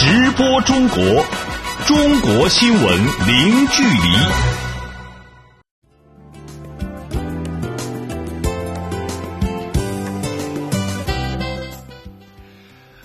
[0.00, 0.96] 直播中国，
[1.84, 4.16] 中国新闻零距离。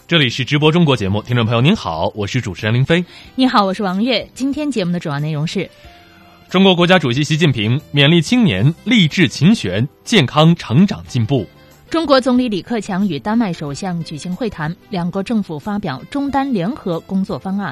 [0.08, 3.04] 这里是直播中国节目，听众朋友您好，我是主持人林飞。
[3.34, 4.30] 你好，我是王悦。
[4.36, 5.68] 今天节目的主要内容是：
[6.48, 11.44] 中国国家主席习近平勉励青年励志勤学、健康成长进步；
[11.94, 17.72] 中国总理李克强与丹麦首相举行会谈，两国政府发表中丹联合工作方案；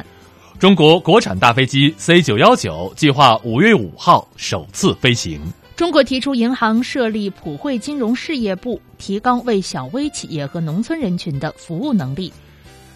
[0.59, 5.41] 中国国产大飞机 C 九幺九计划五月五号首次飞行。
[5.75, 12.31] 中国提出银行设立普惠金融事业部，提高为小微企业和农村人群的服务能力。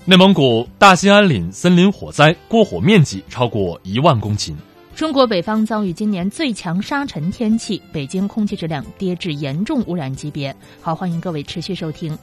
[0.06, 4.54] 内蒙古大兴安岭森林火灾过火面积超过一万公顷。
[4.96, 10.56] 中国北方遭遇今年最强沙尘天气，北京空气质量跌至严重污染级别。
[10.82, 12.18] 好，欢迎各位持续收听。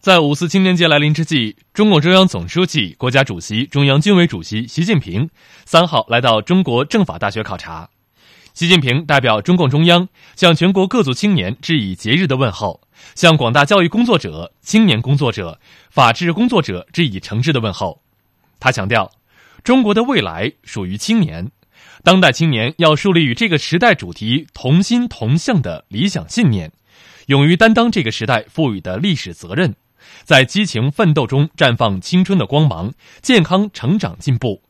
[0.00, 5.28] 在五四青年节来临之际，中共中央总书记、国家主席、中央军委主席习近平
[5.66, 7.91] 三号来到中国政法大学考察。
[8.54, 12.82] 习近平代表中共中央向全国各族青年致以节日的问候，
[13.14, 15.58] 向广大教育工作者、青年工作者、
[15.90, 18.02] 法治工作者致以诚挚的问候。
[18.60, 19.10] 他强调，
[19.64, 21.50] 中国的未来属于青年，
[22.04, 26.70] 当代青年要树立与这个时代主题同心同向的理想信念，
[27.28, 29.74] 勇于担当这个时代赋予的历史责任。
[30.24, 32.92] 在激情奋斗中绽放青春的光芒，
[33.22, 34.62] 健康成长进步。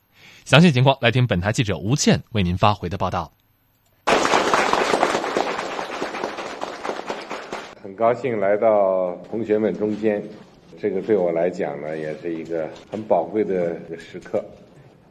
[0.45, 3.33] 详细情况来听本台记者吴倩为您发回的报道。
[7.83, 10.23] 很高兴来到同学们中间，
[10.79, 14.45] 这个对我来讲呢，也是一个很宝贵的时刻。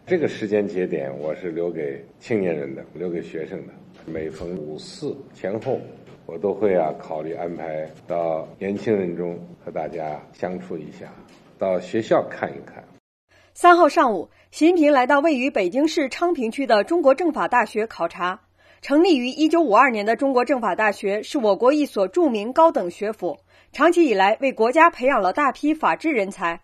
[0.08, 3.74] 这个时间节点，我是留给青年人的，留给学生的。
[4.06, 5.80] 每逢五四前后。
[6.28, 11.12] 我都会啊考虑安排到年轻人中和大家相处一下，
[11.58, 12.82] 到学校看一看。
[13.54, 18.40] 三号上午，习近平来到位于北京市昌平区的中国政法大学考察。
[18.82, 23.38] 成立于一九五二年的中国政法大学是我国一所著名高等学府，
[23.72, 26.60] 长期以来为国家培养了大批法治人才。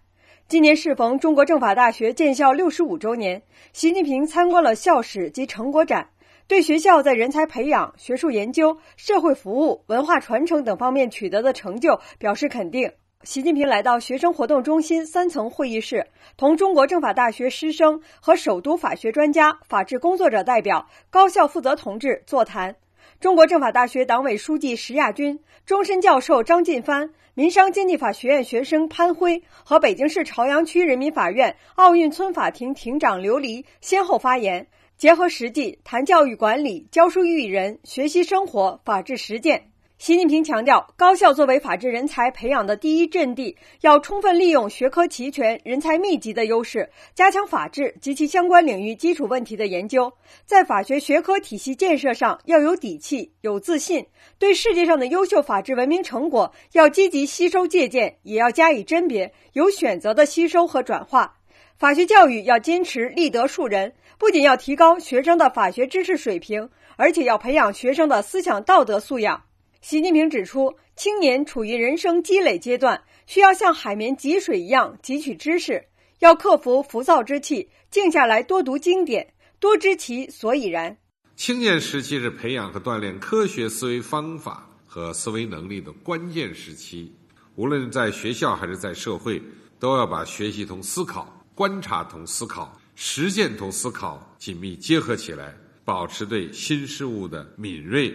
[0.47, 6.09] 今年适逢中国政法大学建校六十五周年，习近平参观了校史及成果展。
[6.47, 12.93] 对学校在人才培养、学术研究、社会服务、文化传承等方面取得的成就表示肯定。
[13.23, 16.05] 习近平来到学生活动中心三层会议室，
[16.37, 22.75] 同中国政法大学师生和首都法学专家、法治工作者代表、高校负责同志座谈。
[23.19, 34.67] 中国政法大学党委书记石亚军、终身教授张进帆、民商经济法学院学生潘辉和北京市朝阳区人民法院奥运村法庭庭长刘黎先后发言。
[34.95, 39.69] 结合实际谈教育管理、教书育人、学习生活、法治实践。
[39.97, 50.13] 习近平强调，高校作为法治人才培养的第一阵地，要充分利用学科齐全、人才密集的优势，加强法治及其相关领域基础问题的研究。
[50.45, 54.05] 在法学学科体系建设上要有底气、有自信，
[54.37, 61.37] 对世界上的优秀法治文明成果要积极吸收借鉴，也要加以甄别，有选择的吸收和转化。
[61.75, 63.91] 法学教育要坚持立德树人。
[64.19, 69.43] 不仅要提高学生的法学知识水平，而且要培养学生的思想道德素养。
[69.81, 75.85] 习近平指出，青年处于人生积累阶段，需要像海绵汲水一样汲取知识，
[76.19, 80.97] 要克服浮躁之气，静下来多读经典，多知其所以然。
[81.35, 87.13] 青年时期是培养和锻炼科学思维方法和思维能力的关键时期，
[87.55, 89.41] 无论在学校还是在社会，
[89.79, 92.75] 都要把学习同思考、观察同思考。
[92.99, 95.53] 实践同思考紧密结合起来，
[95.85, 98.11] 保持对新事物的敏锐，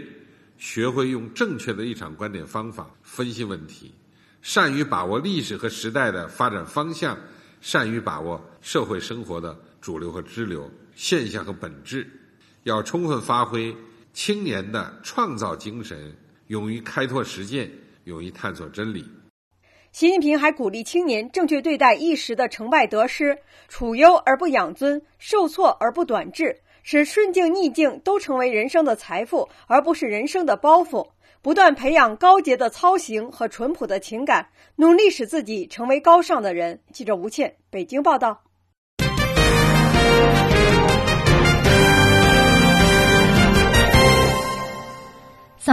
[0.62, 3.92] 学会用正确的立场、观点、方法分析问题，
[4.42, 7.18] 善于把握历史和时代的发展方向，
[7.60, 12.08] 善于把握社会生活的主流和支流现象和本质，
[12.62, 13.76] 要充分发挥
[14.12, 16.16] 青年的创造精神，
[16.46, 17.68] 勇于开拓实践，
[18.04, 19.04] 勇于探索真理。
[19.90, 31.08] 习近平还鼓励青年正确对待一时的成败得失，处优而不养尊，受挫而不短志，使顺境逆境都成为人生的财富，而不是人生的包袱。
[31.40, 36.80] 不断培养高洁的操行和淳朴的情感，努力使自己成为高尚的人。
[36.92, 38.42] 记者吴倩，北京报道。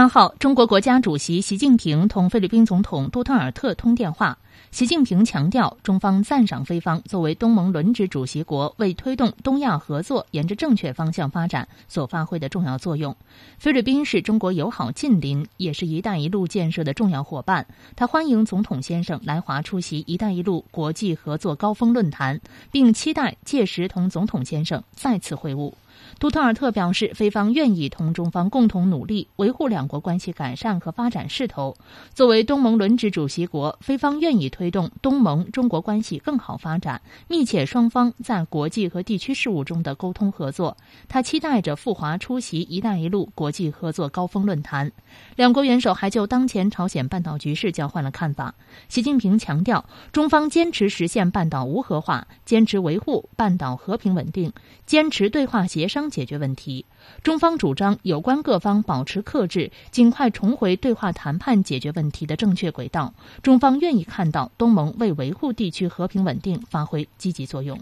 [0.00, 4.38] 三号，中国国家主席习近平同菲律宾总统杜特尔特通电话。
[4.70, 13.14] 习近平强调，中方赞赏菲方作为东盟轮值主席国，为推动东亚合作沿着正确方向发展所发挥的重要作用。
[13.58, 17.66] 菲律宾是中国友好近邻，也是一带一路建设的重要伙伴。
[17.94, 22.40] 他欢迎总统先生来华出席“一带一路”国际合作高峰论坛，
[22.72, 25.74] 并期待届时同总统先生再次会晤。
[26.20, 31.74] 杜特尔特表示，菲方愿意同中方共同努力，维护两国关系改善和发展势头。
[32.12, 40.76] 作为东盟轮值主席国，菲方愿意推动东盟中国关系更好发展，密切双方在国际和地区事务中的沟通合作。
[41.08, 44.92] 他期待着赴华出席“一带一路”国际合作高峰论坛。
[45.36, 48.54] 两国元首还就当前朝鲜半岛局势交换了看法。
[48.90, 54.52] 习近平强调，中方坚持实现半岛无核化，坚持维护半岛和平稳定，
[54.84, 56.09] 坚持对话协商。
[56.10, 56.84] 解决问题，
[57.22, 63.14] 中方主张有关各方保持克制，尽快重回对话谈判解决问题的正确轨道。
[63.42, 67.78] 中方愿意看到东盟为维护地区和平稳定发挥积极作用。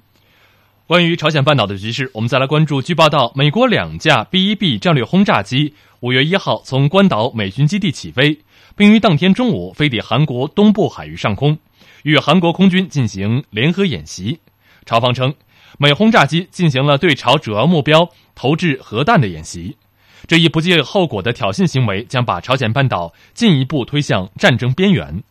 [0.86, 2.80] 关于朝鲜半岛的局势，我们再来关注。
[2.80, 8.38] 据报道，美国两架 B-1B 战略轰炸机五月一号从关岛美军基地起飞，
[8.76, 11.58] 并于当天中午飞抵韩国东部海域上空，
[12.04, 14.38] 与韩国空军进行联合演习。
[14.86, 15.34] 朝方称。
[15.76, 19.76] 美轰炸机进行了对朝主要目标投掷核弹的演习，
[20.26, 25.22] 这一不计后果的挑衅行为将把朝鲜半岛进一步推向战争边缘。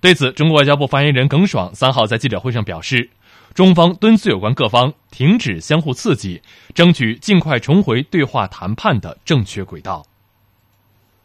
[0.00, 3.10] 对此，中国外交部发言人耿爽三号在记者会上表示，
[3.52, 6.40] 中方敦促有关各方停止相互刺激，
[6.72, 10.06] 争取尽快重回对话谈判的正确轨道。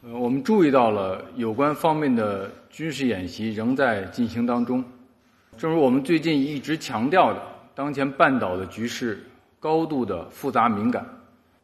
[0.03, 4.83] 呃，我们注意到了有关方面的军事演习仍在进行当中，
[5.57, 7.54] 正如我们最近一直强调的。
[7.75, 9.21] 当前半岛的局势
[9.59, 11.05] 高度的复杂敏感，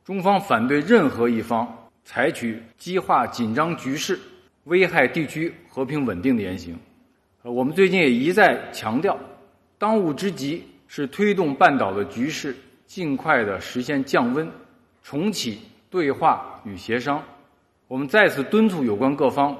[0.04, 1.66] 中方反对任何一方
[2.04, 4.20] 采取激化紧张局势、
[4.66, 6.78] 危害地区和平稳定的言行。
[7.44, 9.18] 我们最近也一再强调，
[9.78, 12.54] 当务之急是推动半岛的局势
[12.86, 14.52] 尽快的实现降温，
[15.02, 15.60] 重启
[15.90, 17.24] 对话与协商。
[17.88, 19.56] 我们再次敦促有关各方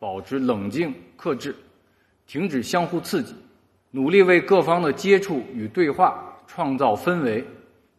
[0.00, 1.54] 保持冷静克制，
[2.26, 3.34] 停止相互刺激。
[3.94, 7.44] 努力为各方的接触与对话创造氛围，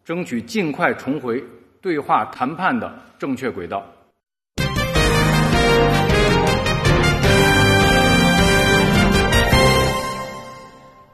[0.03, 1.43] 争取尽快重回
[1.79, 3.85] 对话谈判的正确轨道。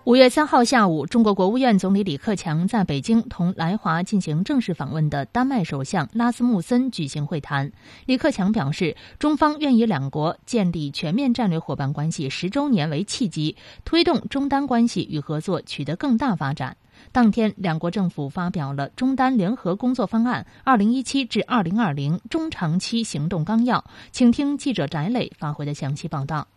[0.09, 7.71] 五月三号下午，中国国务院总理李克强在北京同来华进行正式访问的丹麦首相拉斯穆森举行会谈。
[8.07, 16.75] 李克强表示，中方愿以两国建立全面战略伙伴关系十周年为契机，推动中丹关系与合作取得更大发展。
[17.11, 23.85] 当天，两国政府发表了中丹联合工作方案（二零一七至二零二零）中长期行动纲要。
[24.11, 26.47] 请听记者翟磊发回的详细报道。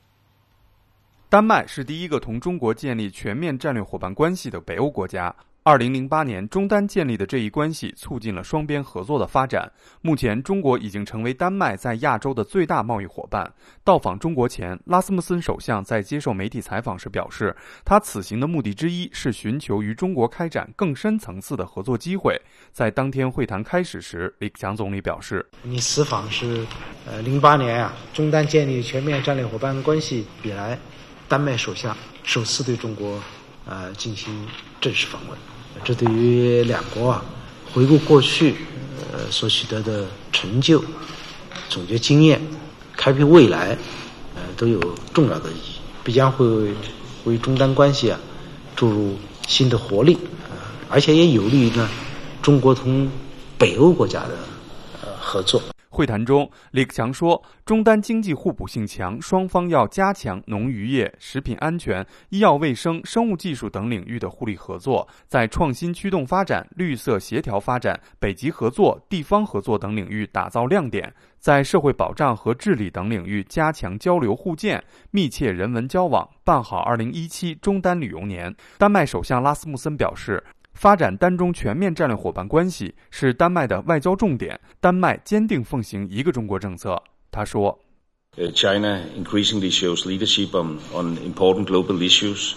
[1.32, 5.34] 丹麦是第一个同中国建立全面战略伙伴关系的北欧国家。
[5.62, 9.73] 二零零八年，中丹建立的这一关系促进了双边合作的发展。
[10.02, 13.50] 目前，中国已经成为丹麦在亚洲的最大贸易伙伴。
[13.82, 22.38] 到访中国前，拉斯穆森首相在接受媒体采访时表示，他此行的目的之一是寻求与中国开展更深层次的合作机会。
[22.73, 26.67] 在当天会谈开始时，李克强总理表示：“你此访是，
[27.06, 30.79] 呃，零八年啊，中丹建立全面战略伙伴关系以来。”
[31.32, 33.19] 丹麦首相首次对中国，
[33.64, 34.46] 呃，进行
[34.82, 35.38] 正式访问，
[35.82, 37.25] 这对于两国啊，
[37.73, 38.55] 回顾过去，
[39.10, 40.84] 呃，所取得的成就，
[41.70, 42.39] 总结经验，
[42.94, 43.79] 开辟未来，
[44.34, 44.79] 呃，都有
[45.15, 46.46] 重要的意义，必将会
[47.24, 48.20] 为中丹关系啊
[48.77, 49.17] 注入
[49.48, 50.12] 新的活力，
[50.51, 51.89] 啊，而且也有利于呢
[52.43, 53.10] 中国同
[53.56, 54.36] 北欧国家的
[55.01, 55.62] 呃合作。
[55.93, 78.55] 会谈中，李克强说，中丹经济互补性强，双方要加强农渔业、食品安全、医药卫生、生物技术等领域的互利合作，在创新驱动发展、绿色协调发展、北极合作、地方合作等领域打造亮点，在社会保障和治理等领域加强交流互鉴，密切人文交往，办好2017中丹旅游年。
[78.79, 80.43] 丹麦首相拉斯穆森表示。
[80.82, 87.01] 发展丹中全面战略伙伴关系是丹麦的外交重点，丹麦坚定奉行一个中国政策。
[87.31, 87.79] 他说
[88.53, 92.55] ：“China increasingly shows leadership on on important global issues.”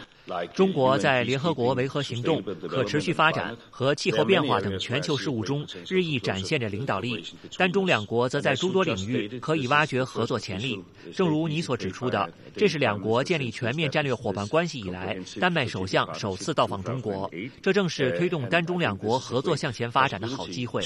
[0.53, 7.23] 中国在联合国维和行动、可持续发展和气候变化等全球事务中日益展现着领导力，
[7.57, 10.83] 丹中两国则在诸多领域可以挖掘合作潜力。
[11.13, 17.29] 正如你所指出的，这是两国建立全面战略伙伴关系以来，丹麦首相首次到访中国，
[17.61, 20.81] 这正是推动丹中两国合作向前发展的好机会。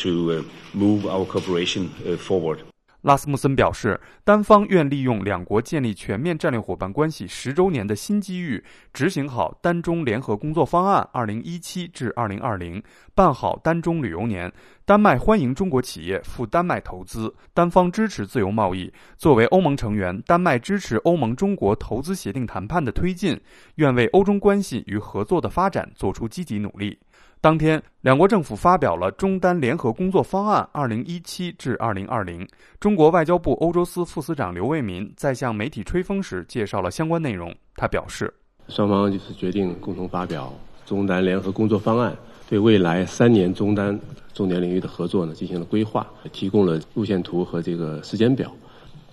[3.01, 12.83] 拉斯穆森表示，单方愿利用两国建立全面战略伙伴关系十周年的新机遇，执行好单中联合工作方案（二零一七至二零二零），
[13.15, 14.51] 办好单中旅游年。
[14.83, 18.91] 丹麦欢迎中国企业赴丹麦投资，单方支持自由贸易。
[19.17, 23.39] 作为欧盟成员，丹麦支持欧盟中国投资协定谈判的推进，
[23.75, 26.97] 愿为欧中关系与合作的发展做出积极努力。
[27.41, 32.45] 当天，两国政府发表了中丹联合工作方案（二零一七至二零二零）。
[32.81, 37.55] 中国外交部欧洲司副司长刘卫民在向媒体吹风时介绍了相关内容。
[37.77, 38.33] 他表示，
[38.67, 40.53] 双方就是决定共同发表
[40.85, 42.13] 中丹联合工作方案，
[42.49, 43.97] 对未来三年中丹
[44.33, 48.51] 重点领域的合作呢进行了规划，提供了路线图和这个时间表。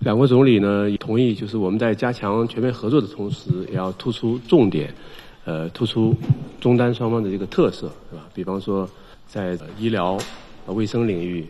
[0.01, 4.93] 两国总理呢同意，就是我们在加强全面合作的同时，也要突出重点。
[5.47, 6.13] 呃，突出
[6.61, 8.29] 中丹双方的这个特色，是吧？
[8.35, 8.87] 比方说，
[9.29, 10.19] 在医疗、
[10.67, 11.47] 卫生领域，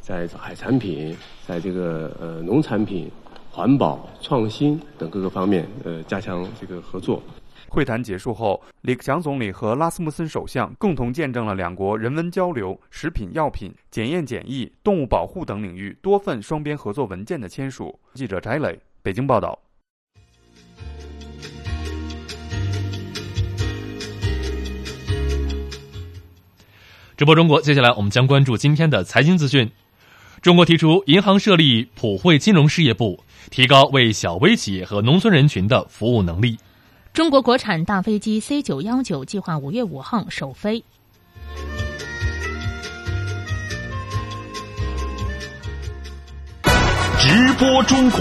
[0.00, 3.10] 在海产品，在这个呃农产品、
[3.50, 7.20] 环保、创新等各个方面，呃，加强这个合作。
[7.68, 17.98] 会谈结束后，李克强总理和拉斯穆森首相共同见证了两国人文交流、食品药品、检验检疫、动物保护等领域多份双边合作文件的签署。
[18.14, 19.58] 记者翟磊，北京报道。
[27.22, 29.70] 直播中国，接下来我们将关注今天的财经资讯。
[30.40, 36.58] 中国提出银行设立普惠金融事业部，提高为小微企业和农村人群的服务能力。
[37.12, 40.82] 中国国产大飞机 C 九幺九计划五月五号首飞。
[47.20, 48.20] 直播中国，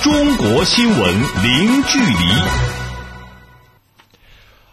[0.00, 2.75] 中国新闻零距离。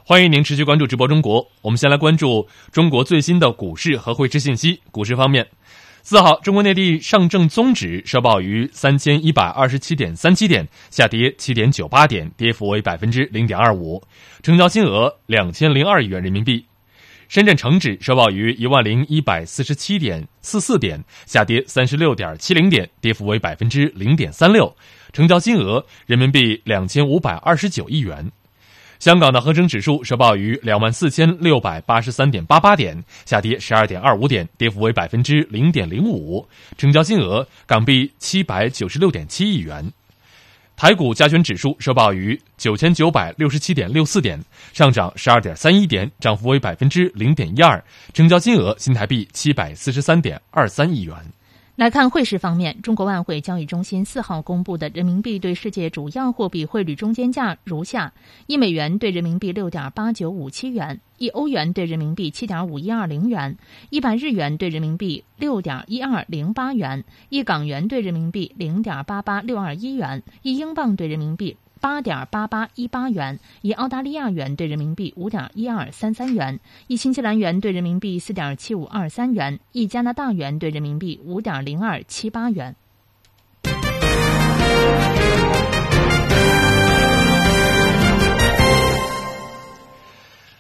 [0.05, 1.49] 欢迎您持续关注直播中国。
[1.61, 4.81] 我们先来关注中国最新的股市和汇市信息。
[4.91, 5.47] 股市方面，
[6.01, 14.03] 四号，中国内地上证综指收报于三千一百二十七点三七点，下跌七点九八点，跌幅为百分之零点二五，
[14.41, 16.65] 成交金额两千零二亿元人民币。
[17.29, 24.75] 深圳成指收报于一万零一百四十七点四四点，下跌三十六点七零点，跌幅为百分之零点三六，
[25.13, 28.29] 成交金额人民币两千五百二十九亿元。
[29.03, 39.91] 香港的恒生指数收报于两万四千六百八十三点八八点，下跌十二点二五点，跌幅为百分之零点零五，成交金额港币七百九十六点七亿元。
[40.77, 44.41] 台股加权指数收报于九千九百六十七点六四点，
[44.71, 47.83] 上涨十二点三一点，涨幅为百分之零点一二，
[48.13, 51.13] 成交金额新台币七百四十三点二三亿元。
[51.75, 58.13] 来看汇市方面，中国外汇交易中心四号公布的人民币对世界主要货币汇率中间价如下：
[58.45, 63.57] 一美元对人民币六点八九五七元，一欧元对人民币七点五一二零元，
[63.89, 71.57] 一百日元对人民币六点一二零八元，一港元对人民币零点八八六二一元，一英镑对人民币。
[71.83, 82.73] 八点八八一八元，一澳大利亚元兑人民币五点一二三三元，一新西兰元兑人民币四点七五二三元，一加拿大元兑人民币五点零二七八元。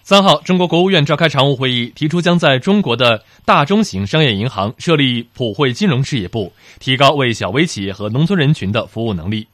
[0.01, 6.51] 三号，中国国务院召开常务会议，提出将在中国的大中型商业银行设立普惠金融事业部，
[6.81, 9.47] 提高为小微企业和农村人群的服务能力。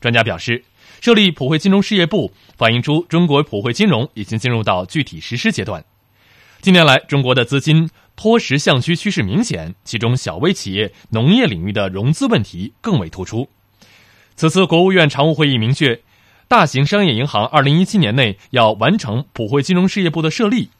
[0.00, 0.62] 专家表示。
[1.00, 5.84] 设立普惠金融事业部，反映出中国普惠金融已经进入到具体实施阶段。
[6.60, 13.48] 近年来，中国的资金脱实向虚趋势明显，其中小微企业、农业领域的融资问题更为突出。
[14.34, 16.00] 此次国务院常务会议明确，
[16.48, 20.70] 大型商业银行二零一七年内要完成普惠金融事业部的设立。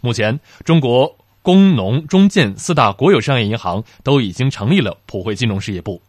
[0.00, 6.00] 目前，中国工农中建四大国有商业银行都已经成立了普惠金融事业部。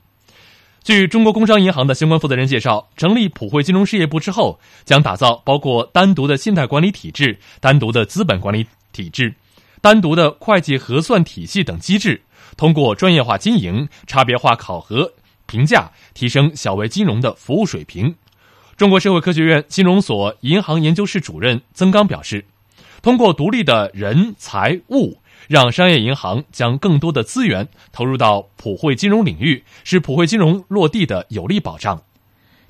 [0.86, 9.34] 据中国工商银行的相关负责人介绍，成立普惠金融事业部之后，将打造包括单独的信贷管理体制、单独的资本管理体制、
[9.82, 12.22] 单独的会计核算体系等机制，
[12.56, 15.12] 通过专业化经营、差别化考核
[15.48, 18.13] 评价，提升小微金融的服务水平。
[18.77, 22.46] 中国社会科学院金融所银行研究室主任曾刚表示，
[23.01, 25.18] 通过独立的人财物。
[25.47, 32.01] 让商业银行将更多的资源投入到普惠金融领域，是普惠金融落地的有力保障。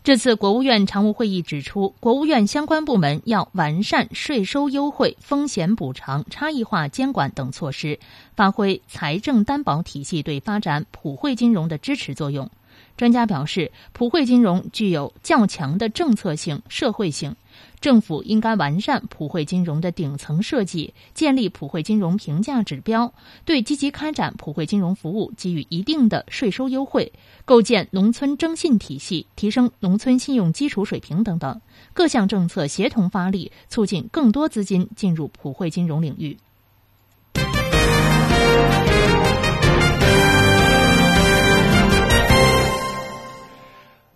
[0.03, 7.99] 这次国务院常务会议指出，国务院相关部门要完善税收优惠、风险补偿、差异化监管等措施，
[8.35, 12.47] 发挥财政担保体系对发展普惠金融的支持作用。
[12.95, 17.35] 专家表示，普惠金融具有较强的政策性、社会性。
[17.79, 27.11] 政府应该完善普惠金融的顶层设计，建立普惠金融评价指标，对积极开展普惠金融服务给予一定的税收优惠，
[27.45, 31.61] 构建农村征信体系，提升农村信用基础水平等等
[31.93, 36.37] 各项政策协同发力，促进更多资金进入普惠金融领域。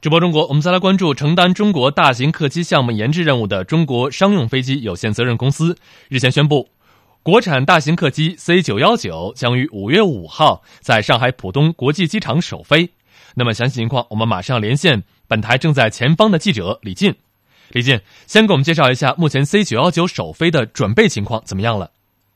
[0.01, 5.77] 直播中国，我们再来关注承担中国大型客机项目研制任务的中国商用飞机有限责任公司
[6.07, 6.69] 日前宣布，
[7.21, 12.91] 国产大型客机 C 九幺九将于五月五号在上海浦东国际机场首飞。
[13.35, 17.15] 那么详细情况，我们马上连线本台正在前方的记者李进。
[17.71, 21.91] 李进，先给我们介绍一下目前 C 九幺九首飞的准备情况怎么样了？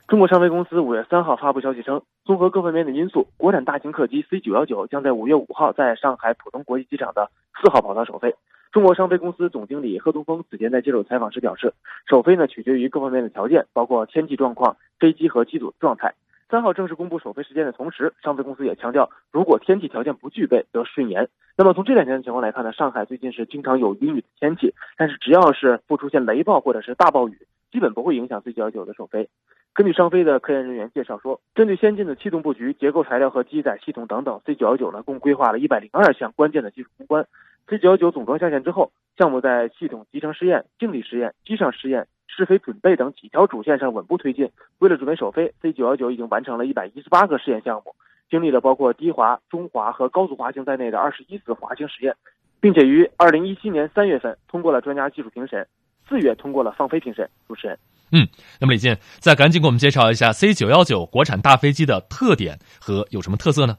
[0.07, 7.31] 中国商飞公司五月三号发布消息称，综合各方面的因素，国产大型客机 C 九幺九将在五月五号在上海浦东国际机场的
[7.61, 8.35] 四号跑道首飞。
[8.71, 11.73] 中国商飞公司总经理贺东风此前在接受采访时表示，
[12.05, 16.13] 首飞呢取决于各方面的条件，包括天气状况、飞机和机组的状态。
[16.49, 21.29] 三号正式公布首飞时间的同时，商飞公司也强调，如果天气条件不具备，则顺延。
[21.57, 29.29] 那么从这两天的情况来看呢，上海最近是经常有阴雨的天气，但是只要是不出现雷暴或者是大暴雨，基本不会影响 C 九幺九的首飞。
[29.75, 37.25] 根据商飞的科研人员介绍说，针对先进的气动布局、结构材料和机载系统等等，C 九幺九呢共规划了一百零二项关键的技术攻关。
[37.67, 44.51] C 九幺九总装下线之后，项目在系统集成试验、静力试验、机上试验、试飞准备等几条主线上稳步推进。
[44.77, 47.95] 为了准备首飞，C 九幺九已经完成了一百一十八个试验项目，
[48.29, 52.15] 经历了包括低滑、中滑和高速滑行在内的二十一次滑行实验，
[52.61, 55.65] 并且于二零一七年三月份通过了专家技术评审，
[56.07, 57.27] 四月通过了放飞评审。
[57.47, 57.75] 主持人。
[58.15, 58.27] 嗯，
[58.61, 63.75] 那么李健，再赶紧给我们介绍一下 C 九幺九国产大飞机的特点和有什么特色呢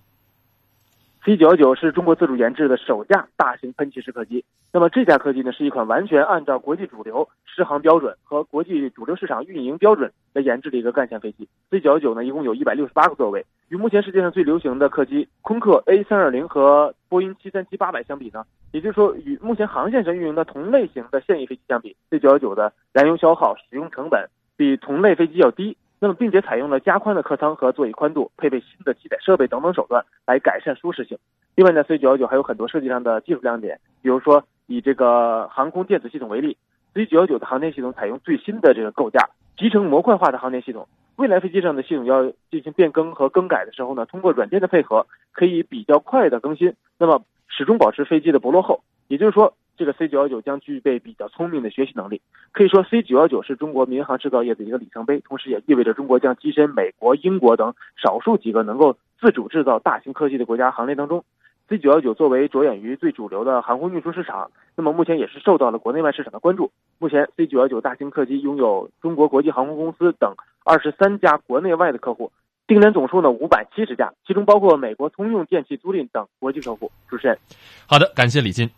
[1.25, 4.45] ？C 九幺九是中国自主研制的首架大型喷气式客机。
[4.73, 11.49] 那么这架客机呢，是一款完全按照国际主流适航标准和国际主流市场运营标准来研制的一个干线飞机。
[11.71, 13.47] C 九幺九呢，一共有一百六十八个座位。
[13.68, 25.76] 与目前世界上最流行的客机空客 A 三二零和波音七三七八百相比呢，也就是说，与目前航线上运营的同类型的现役飞机相比，C 九幺九的燃油消耗、使用成本比同类飞机要低。
[25.99, 31.16] 那么，并且采用了加宽的客舱和座椅宽度，配备新的机载设备等等手段来改善舒适性。
[31.54, 34.44] 另外呢，C 九幺九还有很多设计上的技术亮点，比如说。
[34.66, 36.57] 以这个航空电子系统为例
[36.94, 40.88] ，C 九幺九的航天系统采用最新的这个构架，集成模块化的航天系统。
[41.16, 48.83] 未来飞机上的系统要进行变更和更改的时候呢，通过软件的配合，可以比较快的更新，那么始终保持飞机的不落后。
[49.07, 52.20] 也就是说，这个 C 九幺九将具备比较聪明的学习能力。
[52.53, 61.24] 可以说，C 九幺九是中国民航制造业的一个里程碑，同时也意味着中国将跻身美国、英国等少数几个能够自主制造大型科技的国家行列当中。
[61.68, 66.70] C 九幺九作为着眼于最主流的航空运输市场，那么目前也是受到了国内外市场的关注。
[66.98, 72.33] 目前，C 九幺九大型客机拥有中国国际航空公司等二十三家国内外的客户，
[72.66, 76.90] 订单总数呢五百七十家，其中包括美国通用电气租赁等国际客户。
[77.07, 77.38] 主持人，
[77.87, 78.70] 好的，感谢李金。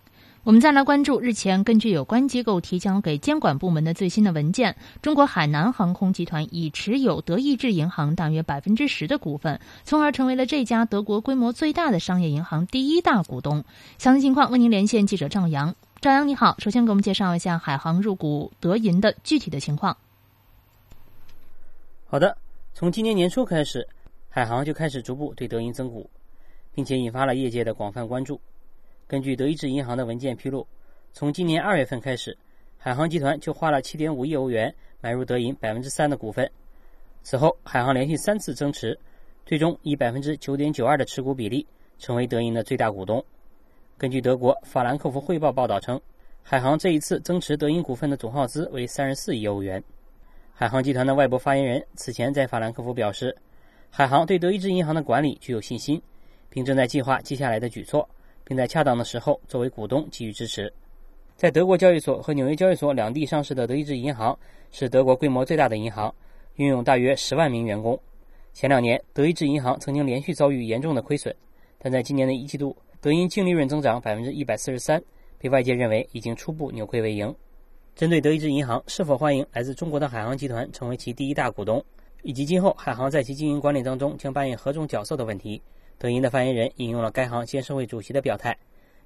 [0.43, 13.65] 我们再来关注日前根据有关机构提交给监管部门的最新的文件，中国海南航空集团已持有德意志银行大约百分之十的股份，从而成为了这家德国规模最大的商业银行第一大股东。
[13.99, 15.75] 详细情况为您连线记者赵阳。
[16.01, 19.97] 赵阳你好，首先给我们介绍一下海航入股德银的具体的情况。
[22.09, 22.39] 好的，
[22.73, 23.85] 从今年年初开始，
[24.29, 26.09] 海航就开始逐步对德银增股，
[26.73, 28.41] 并且引发了业界的广泛关注。
[29.09, 30.65] 根据德意志银行的文件披露，
[31.13, 32.39] 从今年二月份开始，
[32.79, 36.49] 海航集团就花了七点五亿欧元买入德银百分之三的股份。
[37.25, 38.97] 此后，海航连续三次增持，
[39.45, 41.67] 最终以百分之九点九二的持股比例
[41.99, 43.23] 成为德银的最大股东。
[43.99, 46.01] 根据德国《法兰克福汇报》报道称，
[46.45, 49.83] 海航这一次增持德银股份的总耗资为三十四亿欧元。
[50.59, 53.37] 海航集团的外部发言人此前在法兰克福表示，
[53.91, 56.01] 海航对德意志银行的管理具有信心，
[56.49, 58.09] 并正在计划接下来的举措。
[58.43, 60.73] 并在恰当的时候作为股东给予支持。
[61.37, 64.39] 在德国交易所和纽约交易所两地上市的德意志银行
[64.71, 66.15] 是德国规模最大的银行，
[66.55, 68.01] 拥有大约十万名员工。
[68.55, 71.35] 前两年，德意志银行曾经连续遭遇严重的亏损，
[71.79, 75.03] 但在今年的一季度，德银净利润增长百分之一百四十三，
[75.39, 77.35] 被外界认为已经初步扭亏为盈。
[77.97, 81.83] 针对德意志银行是否欢迎来自中国的海航集团成为其第一大股东，
[82.23, 85.63] 以及今后海航在其经营管理当中将扮演何种角色的问题。
[85.97, 88.55] 德银的发言人引用了该行监事会主席的表态，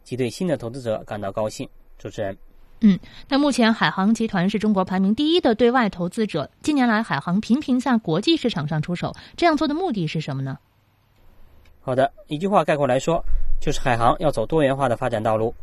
[0.02, 1.68] 即对新的投资者感到高兴。
[1.98, 2.36] 主持人，
[2.80, 2.98] 嗯，
[3.28, 6.50] 那目前海航集团是中国排名第一的对外投资者。
[6.60, 10.58] 近年来，海航频频在国际市场上出手，这样做的目的是什么呢？
[11.80, 13.24] 好的，一句话概括来说，
[13.60, 15.54] 就是海航要走多元化的发展道路。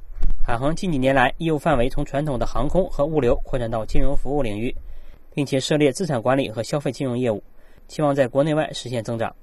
[0.48, 4.74] 海航近几年来业务范围从传统的航空和物流扩展到金融服务领域，
[5.34, 7.44] 并且涉猎资产管理和消费金融业务，
[7.90, 9.36] 期望在国内外实现增长。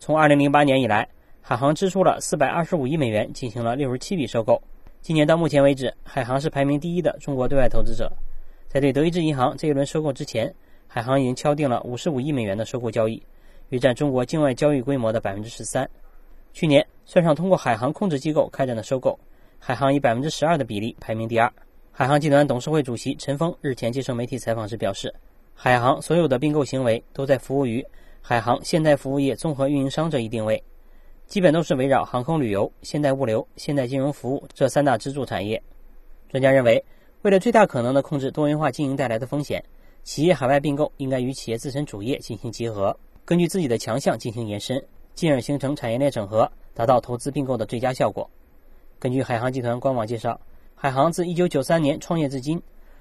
[0.00, 1.08] 从2008年以来，
[1.40, 4.60] 海航支出了425亿美元进行了67笔收购。
[5.00, 8.12] 今年到目前为止，海航是排名第一的中国对外投资者。
[8.66, 10.52] 在对德意志银行这一轮收购之前，
[10.88, 13.22] 海航已经敲定了55亿美元的收购交易，
[13.68, 15.86] 约占中国境外交易规模的13%。
[16.52, 19.16] 去年算上通过海航控制机构开展的收购，
[19.58, 21.52] 海航以百分之十二的比例排名第二。
[21.92, 25.12] 海航集团董事会主席陈峰日前接受媒体采访时表示，
[25.54, 27.84] 海航所有的并购行为都在服务于
[28.22, 30.62] 海航现代服务业综合运营商这一定位，
[31.26, 35.62] 基本都是围绕航空旅游、现代物流、现代金融服务这三大支柱产业。
[36.28, 36.82] 专家认为，
[37.22, 39.62] 为了最大可能的控制多元化经营带来的风险，
[40.04, 44.82] 企业海外并购应该与企业自身主业进行结合，根据自己的强项进行延伸。
[45.14, 48.30] 进而形成产业链整合，达到投资并购的最佳效果。
[49.00, 50.40] 根据海航集团官网介绍，
[50.74, 52.60] 海航自1993年创业至今，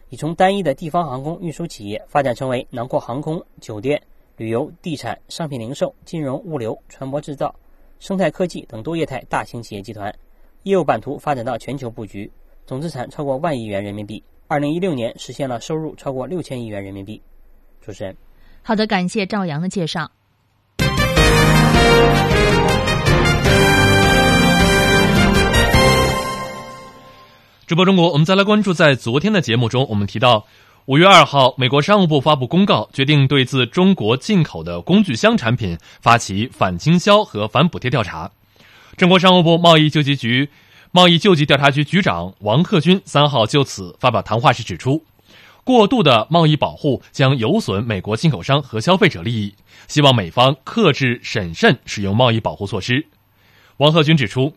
[0.10, 4.00] 已从单一的地方航空运输企业发展成为囊括航空、酒店、
[4.36, 7.56] 旅游、地产、商品零售、金融、物流、船舶制造、
[7.98, 10.14] 生态科技等多业态大型企业集团，
[10.62, 12.32] 业务版图发展到全球布局，
[12.68, 14.24] 总资产超过万亿元人民币。
[14.50, 17.20] 2016年实现了收入超过六千亿元人民币。
[17.82, 18.16] 主持人，
[18.62, 20.12] 好的，感谢赵阳的介绍。
[27.68, 30.46] 直播中国，我们再来关注，在昨天的节目中，我们提到，
[30.86, 38.32] 五月二号，美国商务部发布公告，决定对自中国进口的工具箱产品发起反倾销和反补贴调查。
[38.96, 40.50] 中国商务部贸易救济局
[40.94, 45.04] 贸易救济调查局局长王贺军三号就此发表谈话时指出，
[45.66, 49.54] 过度的贸易保护将有损美国进口商和消费者利益，
[49.90, 53.06] 希望美方克制审慎使用贸易保护措施。
[53.76, 54.56] 王贺军指出。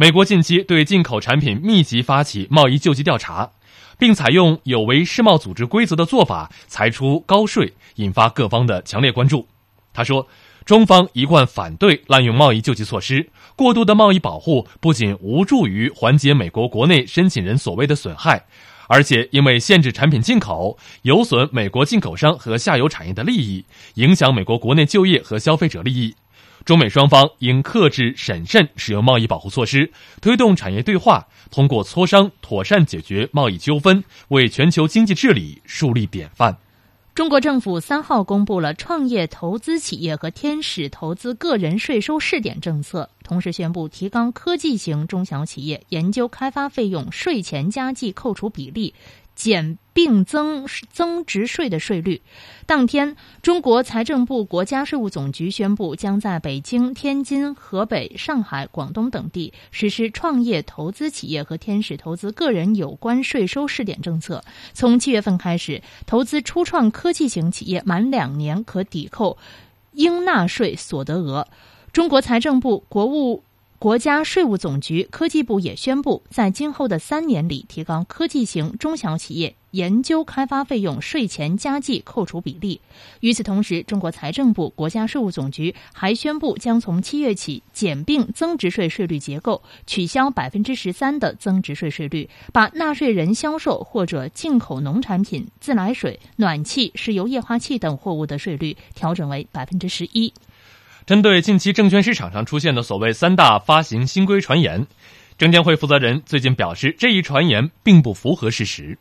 [0.00, 3.50] 美国近期对进口产品密集发起贸易救济调查，
[3.98, 9.48] 并采用有违世贸组织规则的做法，裁出高税，引发各方的强烈关注。
[9.92, 10.28] 他说
[10.64, 18.44] ：“中方一贯反对滥用贸易救济措施，过度的贸易保护不仅无助于缓解美国国内申请人所谓的损害，
[18.86, 26.14] 而且因为限制产品进口，有损美国进口商和下游产业的利益，影响美国国内就业和消费者利益。”
[26.68, 36.58] 中美双方应克制审慎使用贸易保护措施，推动产业对话，通过磋商妥善解决贸易纠纷，为全球经济治理树立典范。
[37.14, 48.94] 中国政府三号公布了创业投资企业和天使投资个人税收试点政策，同时宣布提高科技型中小企业研究开发费用税前加计扣除比例。
[49.38, 52.20] 减并增增值税的税率。
[52.66, 64.42] 当天，中国财政部、国家税务总局宣布，将在北京、天津、河北、上海、广东等地实施创业投资企业和天使投资个人有关税收试点政策。
[64.72, 69.38] 从七月份开始，投资初创科技型企业满两年可抵扣
[69.92, 71.46] 应纳税所得额。
[71.92, 73.44] 中国财政部、国务。
[73.80, 82.80] 国家税务总局、科技部也宣布，在今后的三年里，提高科技型中小企业研究开发费用税前加计扣除比例。
[83.20, 100.34] 与此同时，中国财政部、国家税务总局还宣布，将从七月起减并增值税税率结构，取消百分之十三的增值税税率，把纳税人销售或者进口农产品、自来水、暖气、石油液化气等货物的税率调整为百分之十一。
[101.08, 104.86] 针对近期证券市场上出现的所谓三大发行新规传言，
[105.38, 108.98] 证监会负责人最近表示，这一传言并不符合事实。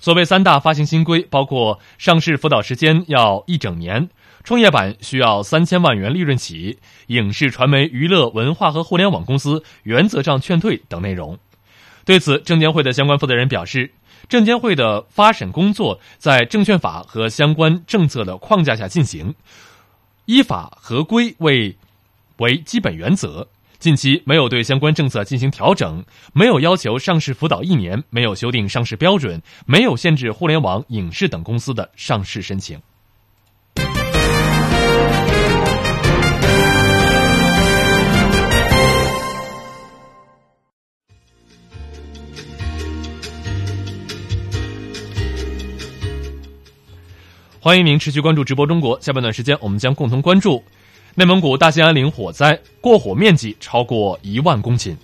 [0.00, 4.10] 所谓三大发行新规，包括上市辅导时间要一整年，
[4.44, 11.38] 创业板需要三千万元利润起，影视传媒、娱乐文化和互联网公司原则上劝退等内容。
[12.04, 13.90] 对此，证监会的相关负责人表示，
[14.28, 19.34] 证监会的发审工作在证券法和相关政策的框架下进行。
[20.26, 21.76] 依法合规为
[22.38, 23.48] 为基本原则。
[23.78, 26.04] 近期没有对相关政策进行调整，
[26.34, 32.78] 没有要求上市辅导一年，没有修订上市标准，没有限制互联网、影视等公司的上市申请。
[47.62, 48.98] 欢迎您持续关注直播中国。
[49.02, 50.64] 下半段时间，我们将共同关注
[51.14, 54.96] 内蒙古大兴安岭火灾，过火面积超过一万公顷。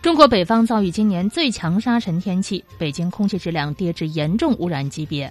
[0.00, 5.30] 中国北方遭遇今年最强沙尘天气，北京空气质量跌至严重污染级别。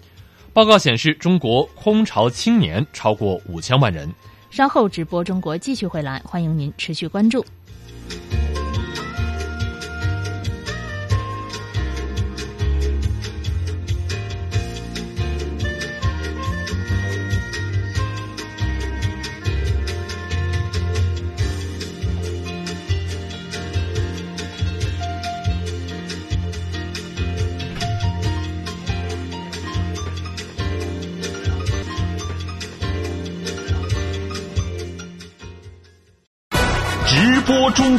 [0.54, 4.08] 报告显示，中国空巢青年超过五千万人。
[4.52, 7.44] 稍后直播中国继续回来，欢迎您持续关注。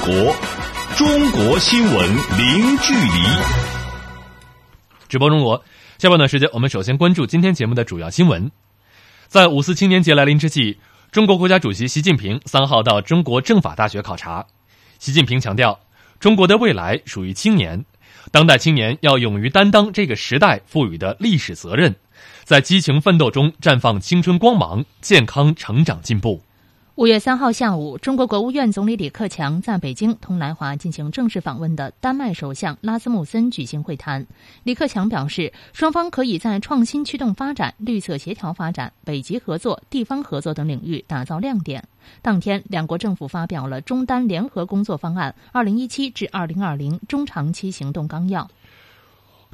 [0.09, 0.35] 国，
[0.97, 3.11] 中国新闻零距离。
[5.07, 5.62] 直播中国，
[5.99, 8.51] 下半段时间，我们首先关注今天节目的主要新闻。
[9.27, 10.79] 在五四青年节来临之际，
[11.12, 14.47] 中国国家主席习近平三号到中国政法大学考察。
[14.99, 15.79] 习近平强调，
[16.18, 17.85] 中国的未来属于青年，
[18.33, 21.94] 当代青年要勇于担当这个时代赋予的历史责任，
[22.44, 26.42] 在激情奋斗中绽放青春光芒，健康成长进步。
[26.98, 34.26] 五月三号下午，中国国务院总理李克强在北京同来华进行正式访问的丹麦首相拉斯穆森举行会谈。
[34.64, 41.84] 李克强表示，双方可以在创新驱动发展、绿色协调发展、北极合作、地方合作等领域打造亮点。
[42.20, 48.50] 当天，两国政府发表了中丹联合工作方案（二零一七至二零二零中长期行动纲要）。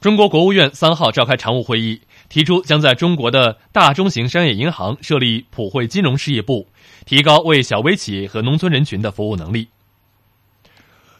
[0.01, 6.67] 中国国务院三号召开常务会议，提出将在中国的大中型商业银行设立普惠金融事业部。
[7.07, 9.69] 提高为小微企业和农村人群的服务能力。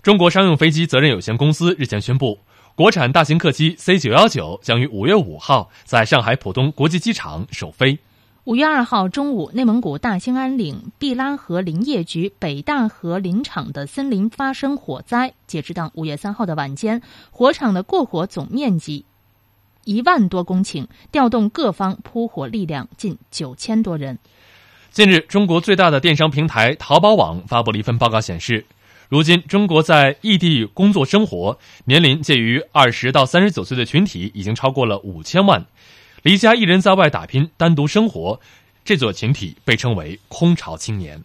[0.01, 2.39] 中国商用飞机责任有限公司日前宣布，
[2.75, 7.99] 国产大型客机 C 九幺九将于五月五号在上海浦东国际机场首飞。
[8.45, 15.35] 五月二号中午，内蒙古大兴安岭毕拉河林业局北大河林场的森林发生火灾。
[15.47, 19.05] 截止到五月三号的晚间，火场的过火总面积
[19.85, 24.19] 一万多公顷，调动各方扑火力量近九千多人。
[24.91, 28.65] 近日，中国最大的电商平台淘宝网发布了一份报告，显示，
[29.09, 35.67] 如今中国在异地工作生活，年龄介于二十到三十九岁的群体已经超过了五千万，
[36.23, 38.41] 离家一人在外打拼、单独生活，
[38.85, 41.23] 这组群体被称为“空巢青年”。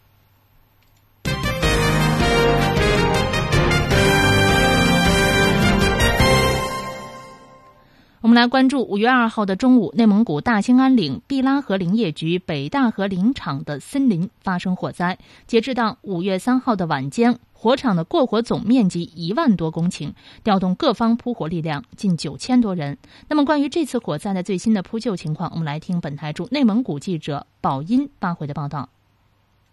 [8.22, 15.18] 我们来关注五月二号的中午，内蒙古大兴安岭毕拉河林业局北大河林场的森林发生火灾。
[15.48, 20.12] 截至到五月三号的晚间，火场的过火总面积一万多公顷，
[20.44, 22.98] 调动各方扑火力量近九千多人。
[23.30, 28.90] 那么，关于这次火灾的最新的扑救情况，我们来听本台驻内蒙古记者宝音发回的报道。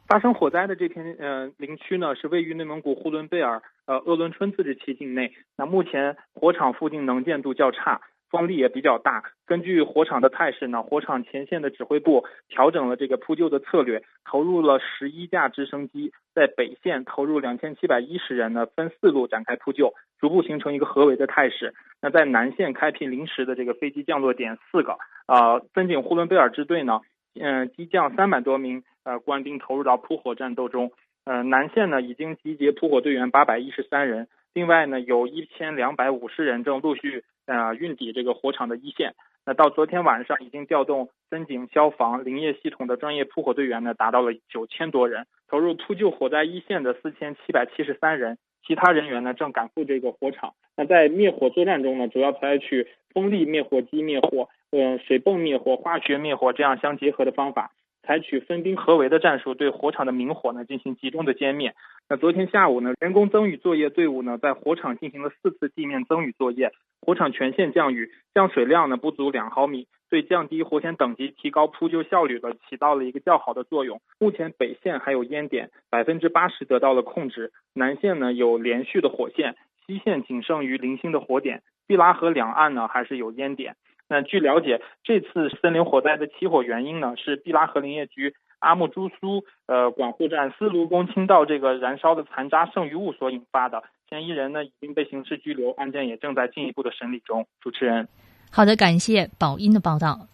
[0.06, 5.32] 发生火灾的这片呃林区呢，是位于内蒙古呼伦贝尔呃鄂伦春自治区境内。
[5.56, 8.00] 那目前火场附近能见度较差。
[8.30, 9.22] 风力也比较大。
[9.46, 21.74] 根据火场的态势呢，火场前线的指挥部调整了这个扑救的策略，投入了十一架直升机，在北线投入两千七百一十人呢，分四路展开扑救，逐步形成一个合围的态势。
[22.02, 27.00] 那在南线开辟临时的这个飞机降落点四个，啊，分警呼伦贝尔支队呢，
[27.40, 30.90] 嗯，机降三百多名呃官兵投入到扑火战斗中。
[31.24, 37.24] 呃，南线呢已经集结扑火队员八百一十三人，另外呢有一千两百五十人正陆续。
[37.46, 39.14] 呃，运抵这个火场的一线。
[39.44, 50.54] 那到昨天晚上，已经调动森警、消防、林业系统的专业扑火队员呢，达到了九千多人，投入扑救火灾一线的四千七百七十三人，其他人员呢正赶赴这个火场。
[50.76, 57.70] 那在灭火作战中呢，主要采取风力灭火机灭火、呃水泵灭火、化学灭火这样相结合的方法。
[58.06, 61.74] 采取分兵合围的战术，对火场的明火呢进行集中的歼灭。
[62.08, 74.00] 那昨天下午呢，人工增雨作业队伍呢在火场进行了四次地面增雨作业，火场全线降雨，降水量呢不足两毫米，对降低火险等级、提高扑救效率的起到了一个较好的作用。
[74.20, 83.74] 目前北线还有烟点，百分之八十得到了控制，南线呢有连续的火线，西线仅剩于零星的火点，毕拉河两岸呢还是有烟点。
[84.08, 93.82] 那据了解，这次森林火灾的起火原因呢，是毕拉河林业局阿木朱苏呃管护站斯卢公倾倒这个燃烧的残渣剩余物所引发的。
[94.08, 97.46] 嫌疑人呢已经被刑事拘留，案件也正在进一步的审理中。
[97.60, 98.06] 主持人，
[98.52, 100.28] 好的，感谢宝音的报道。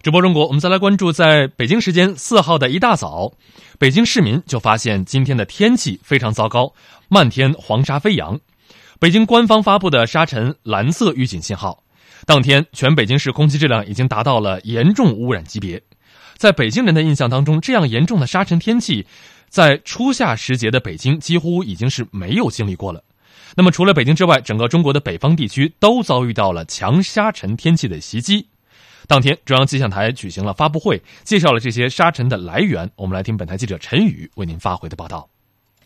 [0.00, 3.32] 直播中国，我们再来关注，在北京时间四号的一大早，
[3.80, 6.72] 北京市民就发现今天的天气非常糟糕，
[7.08, 8.38] 漫天黄沙飞扬。
[9.00, 11.82] 北京官方发布的沙尘蓝色预警信号，
[12.26, 15.82] 当天全北京市空气质量已经达到了严重污染级别。
[16.36, 19.04] 在北京人的印象当中，这样严重的沙尘天气，
[19.48, 23.02] 在初夏时节的北京几乎已经是没有经历过了。
[23.56, 28.46] 那么，除了北京之外，整个中国的北方地区都遭遇到了强沙尘天气的袭击。
[29.08, 32.90] 当天，中央气象台举行了发布会，介绍了这些沙尘的来源。
[32.94, 35.26] 我们来听本台记者陈宇为您发回的报道。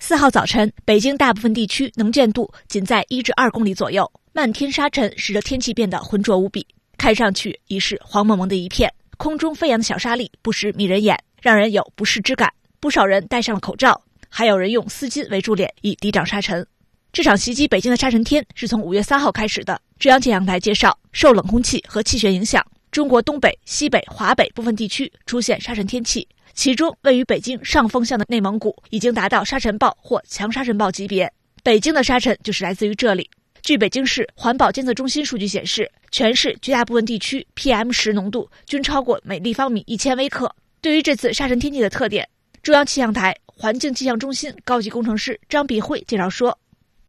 [0.00, 6.66] 四号早晨，北京大部分地区能见度仅在一至二公里左右，漫天沙尘使得天气变得浑浊无比，
[6.98, 8.92] 看上去已是黄蒙蒙的一片。
[9.18, 12.52] 空中飞扬的小沙粒不时迷人眼，让人有不适之感。
[12.80, 16.66] 不少人戴上了口罩，还有人用丝巾围住脸以抵挡沙尘。
[17.12, 19.80] 这场袭击北京的沙尘天是从五月三号开始的。
[20.00, 22.66] 中央气象台介绍，受冷空气和气旋影响。
[22.92, 31.33] 中国东北、西北、华北部分地区出现沙尘天气，其中位于北京上风向的内蒙古已经达到沙尘暴或强沙尘暴级别。
[31.62, 33.31] 北京的沙尘就是来自于这里。
[33.62, 40.55] 据北京市环保监测中心数据显示，全市绝大部分地区 PM 十浓度均超过每立方米一千微克。
[40.83, 42.28] 对于这次沙尘天气的特点，
[42.62, 46.59] 中央气象台环境气象中心高级工程师张碧慧介绍说：“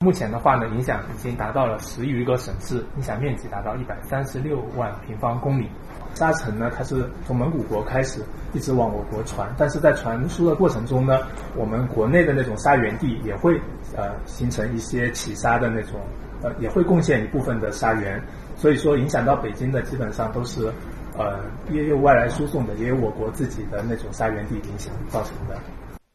[0.03, 5.69] 目前的话呢，影响已经达到了十余个省市，影响面积达到一百三十六万平方公里。
[6.13, 11.19] 沙尘呢，它是从蒙古国开始一直往我国传，但是在传输的过程中呢，
[11.55, 13.59] 我们国内的那种沙源地也会
[13.95, 15.99] 呃形成一些起沙的那种。”
[16.43, 18.21] 呃，也会贡献一部分的沙源，
[18.57, 20.69] 所以说影响到北京的基本上都是，
[21.17, 21.39] 呃，
[21.71, 25.57] 也有外来输送的，也有我国自己的那种沙源地影响造成的。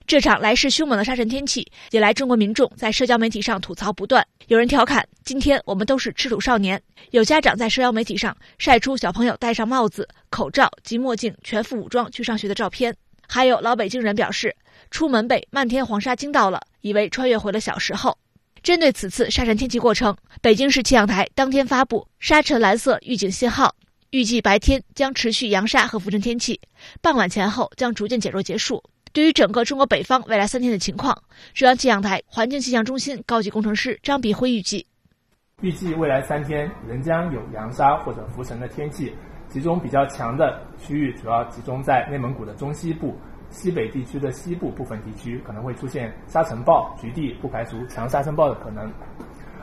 [0.08, 4.26] 这场来势凶猛的沙尘天气，引来中国民众在社交媒体上吐槽不断。
[4.46, 12.96] 有人调侃：“今天我们都是吃土少年。”有家长在社交媒体上晒出小朋友戴上帽子、口罩及墨镜，全副武装去上学的照片。
[13.26, 14.56] 还有老北京人表示，
[14.90, 18.16] 出门被漫天黄沙惊到了，以为穿越回了小时候。
[18.62, 23.74] 针对此次沙尘天气过程，北京市气象台当天发布沙尘蓝色预警信号，
[24.08, 26.58] 预计白天将持续扬沙和浮尘天气，
[27.02, 28.82] 傍晚前后将逐渐减弱结束。
[29.12, 31.22] 对于整个中国北方未来三天的情况，
[31.54, 34.86] 中央气象台环境气象中心高级工程师张碧辉预计，
[35.60, 39.14] 预计未来三天仍将有扬沙或者浮尘的天气，
[39.48, 43.16] 其中比较强的区域主要集中在内蒙古的中西部。
[43.50, 48.92] 西北地区的西部部分地区可能会出现沙尘暴，局地不排除强沙尘暴的可能。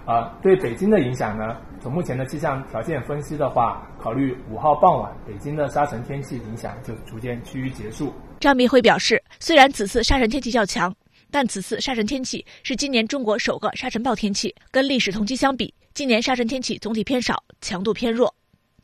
[0.05, 1.55] 啊，对北京的影响呢？
[1.79, 8.11] 从目前的气象条件分析的话，考虑五号傍晚北京的沙尘天气影响就逐渐趋于结束。
[8.39, 10.95] 张明辉表示，虽然此次沙尘天气较强，
[11.31, 18.33] 但此次沙尘天气是今年中国首个沙尘暴天气，跟历史同期相比，今年沙尘天气总体偏少，强度偏弱。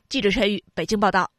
[0.09, 1.29] 记者陈宇北京报道。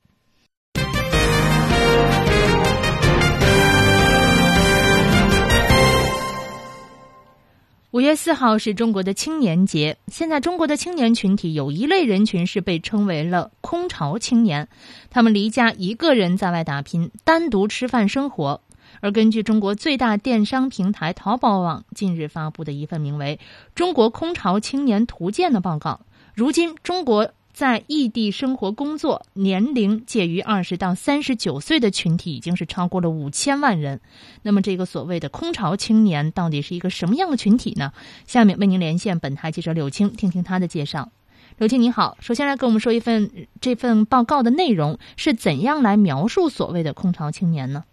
[7.92, 9.98] 五月四号是中国的青年节。
[10.06, 14.68] 现在，中国的青年群体有一类人群是被称为了“空巢青年”，
[15.12, 18.62] 他们离家一个人在外打拼，单独吃饭生活。
[19.02, 23.38] 而根据中国最大电商平台淘宝网近日发布的一份名为
[23.74, 26.00] 《中国空巢青年图鉴》的报告，
[26.34, 27.30] 如今中国。
[27.52, 34.00] 在异地生活、工作，年龄介于二十到三十九岁的群体已经是超过了五千万人。
[34.42, 37.92] 那么，这个所谓的“空巢青年”到底是一个什么样的群体呢？
[38.26, 41.10] 下面为您连线本台记者柳青，听听他的介绍。
[41.58, 47.84] 柳青，你好，首先来跟我们说一份这份报告的内容是怎样来描述所谓的“空巢青年”呢？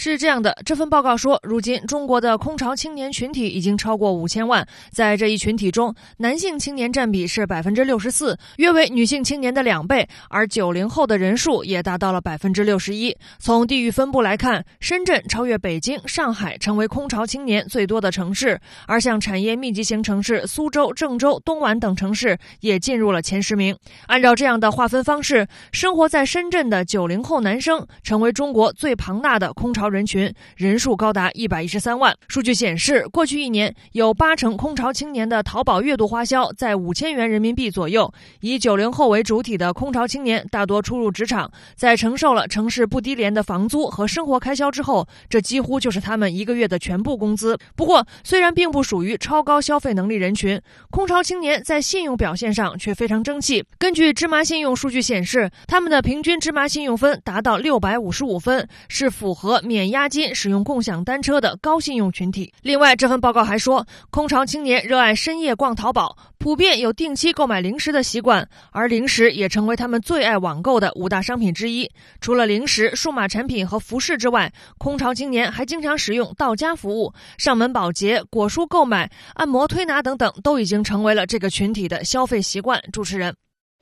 [0.00, 13.12] 是这样的，这份报告说，如今中国的空巢青年群体已经超过五千万，在这一群体中，男性青年占比是百分之六十四，约为女性青年的两倍，而九零后的人数也达到了百分之六十一。
[13.40, 18.56] 从地域分布来看，深圳超越北京、上海，成为空巢青年最多的城市，
[18.86, 23.76] 而像产业密集型城市苏州、郑州、东莞等城市也进入了前十名。
[24.06, 32.14] 按照这样的划分方式，生活在深圳的九零后男生成为中国最庞大的空巢人群人数高达一百一十三万。
[32.28, 38.12] 数据显示，过去一年有八成空巢青年的淘宝月度花销在五千元人民币左右。
[38.40, 47.58] 以九零后为主体的空巢青年大多初入职场，在承受了城市不低廉的房租和生活开销之后，这几乎就是他们一个月的全部工资。
[47.74, 53.64] 不过，虽然并不属于超高消费能力人群，空巢青年在信用表现上却非常争气。
[53.78, 59.77] 根据芝麻信用数据显示，他们的平均芝麻信用分达到六百五十五分，是符合免。
[59.78, 62.52] 免押金使用共享单车的高信用群体。
[62.62, 71.88] 另外，这份报告还说，空巢青年热爱深夜逛淘宝，普遍有定期购买零食的习惯，而零食也成为他们最爱网购的五大商品之一。
[72.20, 82.82] 除了零食、数码产品和服饰之外，空巢青年还经常使用到家服务、上门保洁、果蔬购买、按摩推拿等等，都已经成为了这个群体的消费习惯。
[82.92, 83.32] 主持人，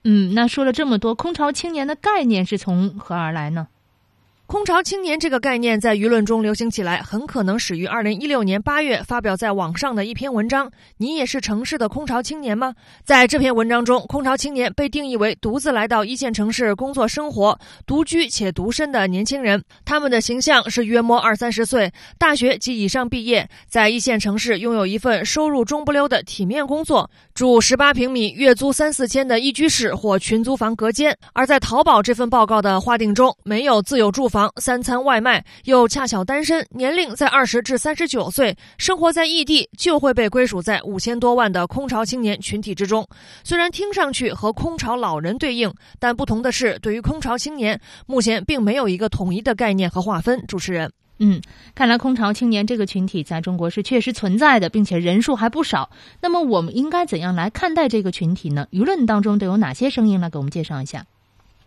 [0.04, 3.68] 嗯，那说了这么多，空巢青年的概念是从何而来呢？
[4.46, 10.70] 空巢青年这个概念在舆论中流行起来，很可能始于二零一六年八月发表在网上的一篇文章。
[10.98, 12.72] 你也是城市的空巢青年吗？
[13.04, 19.60] 在这篇文章中，空巢青年被定义为独自来到一线城市工作生活、独居且独身的年轻人。
[19.84, 31.18] 他们的形象是约摸二三十岁，大学及以上毕业，在一线城市拥有一份收入中不溜的体面工作，住十八平米、月租三四千的一居室或群租房隔间。
[31.32, 34.35] 而在淘宝这份报告的划定中，没有自有住房。
[34.36, 43.08] 房、三餐外卖，又恰巧单身，年龄在二十至三十九岁，生活在异地，就会被归属在五千多万的空巢青年群体之中。
[43.42, 50.46] 虽然听上去和空巢老人对应，但不同的是，对于空巢青年，目前并没有一个统一的概念和划分。
[50.46, 50.92] 主持人。
[51.18, 51.40] 嗯，
[51.74, 55.88] 看来空巢青年这个群体在中国是确实存在的，并且人数还不少。
[56.20, 58.68] 那么，我们应该怎样来看待这个群体呢？
[58.70, 61.06] 舆论当中都有哪些声音来给我们介绍一下？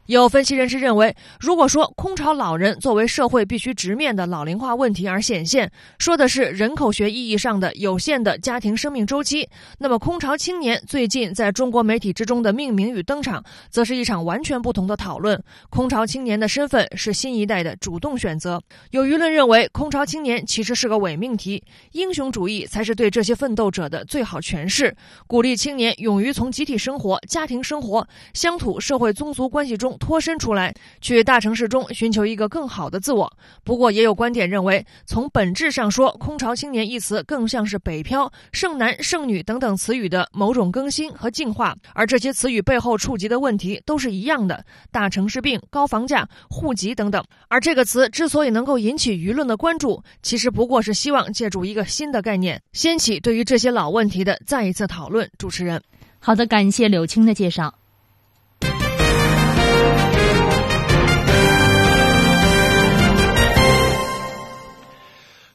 [0.09, 9.47] 有分析人士认为，如果说空巢老人作为社会必须直面的老龄化问题而显现，说的是人口学意义上的有限的家庭生命周期，
[9.77, 15.39] 那么空巢青年最近在中国媒体之中的命名与登场，则是一场完全不同的讨论。
[15.69, 18.59] 空巢青年的身份是新一代的主动选择。
[18.89, 24.95] 有舆论认为，空巢青年其实是个伪命题，英雄主义才是对这些奋斗者的最好诠释，
[25.27, 29.95] 鼓励青年勇于从集体生活、家庭生活、乡土社会宗族关系中。
[29.99, 33.31] 脱身出来，去大城市中寻求一个更好的自我。
[33.63, 41.75] 不过，也有观点认为，从本质上说，“空巢青年”一词更像是“北漂”“剩男剩女”等等词语的某种更新和进化。
[41.93, 47.23] 而这些词语背后触及的问题都是一样的：大城市病、高房价、户籍等等。
[47.47, 55.29] 而这个词之所以能够引起舆论的关注，其实不过是希望借助一个新的概念，掀起对于这些老问题的再一次讨论。
[55.37, 55.81] 主持人，
[56.19, 57.78] 好的，感谢柳青的介绍。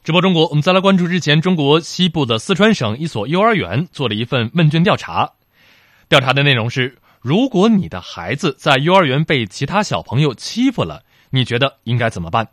[0.05, 5.31] 直播中国，我们再来关注之前中国西部的四川省一所幼儿园做了一份问卷调查。
[6.07, 11.01] 调查的内容是：如果你的孩子在幼儿园被其他小朋友欺负了，
[11.31, 12.47] 你觉得应该怎么办？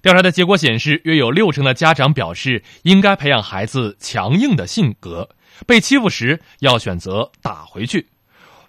[0.00, 5.28] 调查的结果显示，约有六成的家长表示应该培养孩子强硬的性格，
[5.66, 8.06] 被欺负时要选择打回去。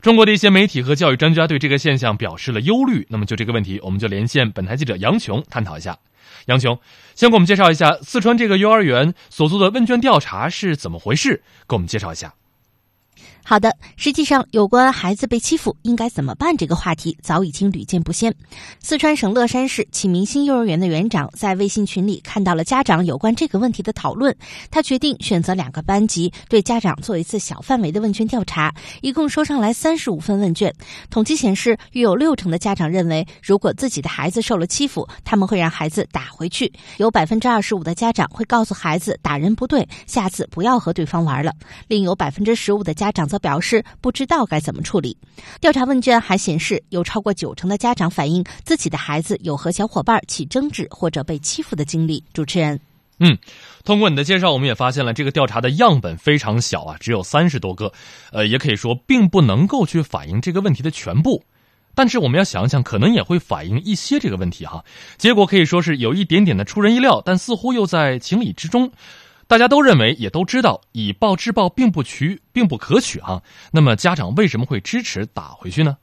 [0.01, 3.05] 中国的一些媒体和教育专家对这个现象表示了忧虑。
[3.09, 5.97] 那么，就这个问题，我们就连线本台记者杨琼探讨一下。
[6.47, 6.79] 杨琼，
[7.13, 11.43] 先给我们介绍一下四川这个幼儿园所做的问卷调查是怎么回事？
[11.67, 12.33] 给我们介绍一下。
[13.43, 18.33] 好的，实际上有关孩子被欺负应该怎么办这个话题早已经屡见不鲜。
[18.79, 24.33] 四川省乐山市启明星幼儿园的园长在微信群里看到了家长有关这个问题的讨论，
[24.69, 30.73] 他决定选择两个班级对家长做一次小范围的问卷调查，一共收上来三十五份问卷。
[31.09, 41.51] 统计显示，约有六成的家长认为，如果自己的孩子受了欺负，他们会让孩子打回去；有百分之二十五的家长会告诉孩子打人不对，下次不要和对方玩了；
[41.87, 43.30] 另有百分之十五的家长。
[43.31, 45.15] 则表示不知道该怎么处理。
[45.61, 52.21] 调查问卷还显示，有超过九成的家长反映自己的孩子有和小伙伴起争执或者被欺负的经历。
[52.33, 52.77] 主持人，
[53.19, 53.37] 嗯，
[53.85, 57.93] 通过你的介绍，我们也发现了这个调查的样本非常小啊，只有三十多个，
[58.33, 61.45] 呃，也可以说并不能够去反映这个问题的全部。
[61.93, 64.85] 但是我们要想想，可能也会反映一些这个问题哈。
[65.17, 68.91] 结果可以说是有一点点的出人意料，但似乎又在情理之中。
[69.51, 73.41] 大家都认为，也都知道，以暴制暴并不取，并不可取啊。
[73.73, 75.97] 那么，家长为什么会支持打回去呢？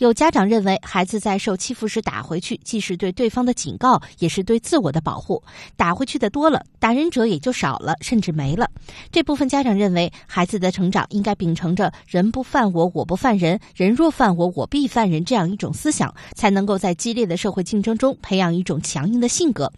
[0.00, 5.42] 有家长认为，孩子在受欺负时打回去，既是对对方的警告，也是对自我的保护。
[5.76, 8.66] 打回去的多了，打人者也就少了，甚至没了。
[9.12, 19.70] 这部分家长认为，孩子的成长应该秉承着“人不犯我，我不犯人；人若犯我，我必犯人”这样一种思想，才能够在激烈的社会竞争中培养一种强硬的性格。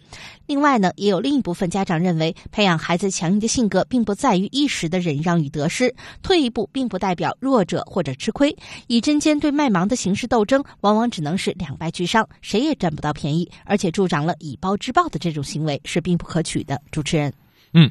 [0.46, 5.92] 另外呢，也有另一部分家长认为，培养孩子强硬的性格，并不在于一时的忍让与得失，
[6.22, 8.56] 退一步并不代表弱者或者吃亏。
[8.86, 16.80] 以针尖对麦芒的形式斗争，往往只能是两败俱伤，谁也占不到便宜，而且助长了以暴制暴的这种行为，是并不可取的。
[16.90, 17.32] 主持人，
[17.72, 17.90] 嗯，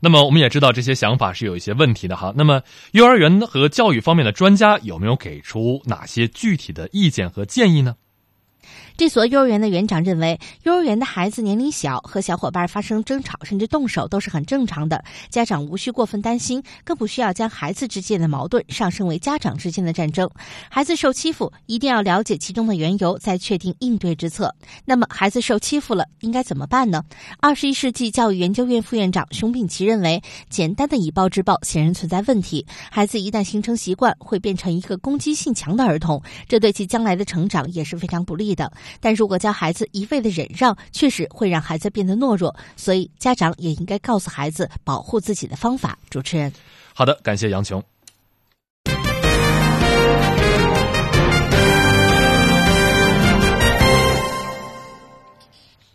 [0.00, 2.32] 那么我们也知道这些想法是有一些问题的哈。
[2.36, 7.96] 那么幼儿园和教育方面的专家有没有给出哪些具体的意见和建议呢？
[8.98, 20.28] 这所幼儿园的园长认为，幼儿园的孩子年龄小，和小伙伴发生争吵甚至动手都是很正常的，家长无需过分担心，更不需要将孩子之间的矛盾上升为家长之间的战争。
[20.68, 24.52] 孩子受欺负，一定要了解其中的缘由，再确定应对之策。
[24.84, 27.04] 那么，孩子受欺负了，应该怎么办呢？
[27.38, 30.20] 二十一世纪教育研究院副院长熊丙奇认为，
[30.50, 32.66] 简单的以暴制暴显然存在问题。
[32.90, 38.68] 孩子一旦形成习惯，会变成一个攻击性强的儿童，这对其将来的成长也是非常不利的。
[39.00, 45.98] 但如果教孩子一味的忍让，确实会让孩子变得懦弱，所以家长也应该告诉孩子保护自己的方法。
[46.10, 46.52] 主持人，
[46.94, 47.82] 好的，感谢杨琼。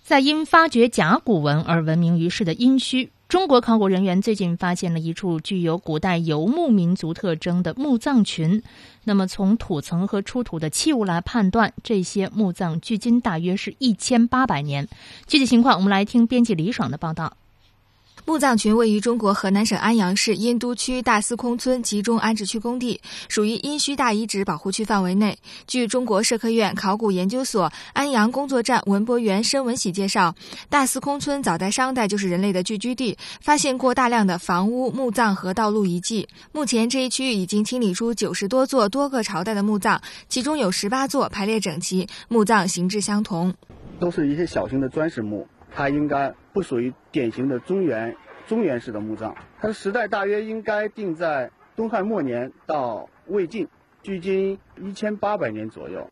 [0.04, 3.10] 在因发掘甲骨文而闻名于世的殷墟。
[3.34, 8.61] 中国考古人员最近发现了一处具有古代游牧民族特征的墓葬群。
[9.05, 14.88] 那么，从土层和出土的器物来判断，这些墓葬距今大约是一千八百年。
[15.25, 17.36] 具体情况，我们来听编辑李爽的报道。
[18.26, 25.38] 墓葬群位于中国河南省安阳市殷都区大司空村集中安置区工地，属于殷墟大遗址保护区范围内。
[25.67, 30.36] 据中国社科院考古研究所安阳工作站文博员申文喜介绍，
[30.69, 36.30] 大司空村早在商代就是人类的聚居地，发现过大量的房屋、墓葬和道路遗迹。
[36.53, 43.53] 目前这一区域已经清理出九十多座多个朝代的墓葬，其中有十八座排列整齐，墓葬形制相同，
[43.99, 45.45] 都是一些小型的砖石墓。
[45.76, 48.15] 它应该不属于典型的中原
[48.47, 53.67] 中原式的墓葬，它的时代大约应该定在东汉末年到魏晋，
[54.01, 56.09] 距今一千八百年左右。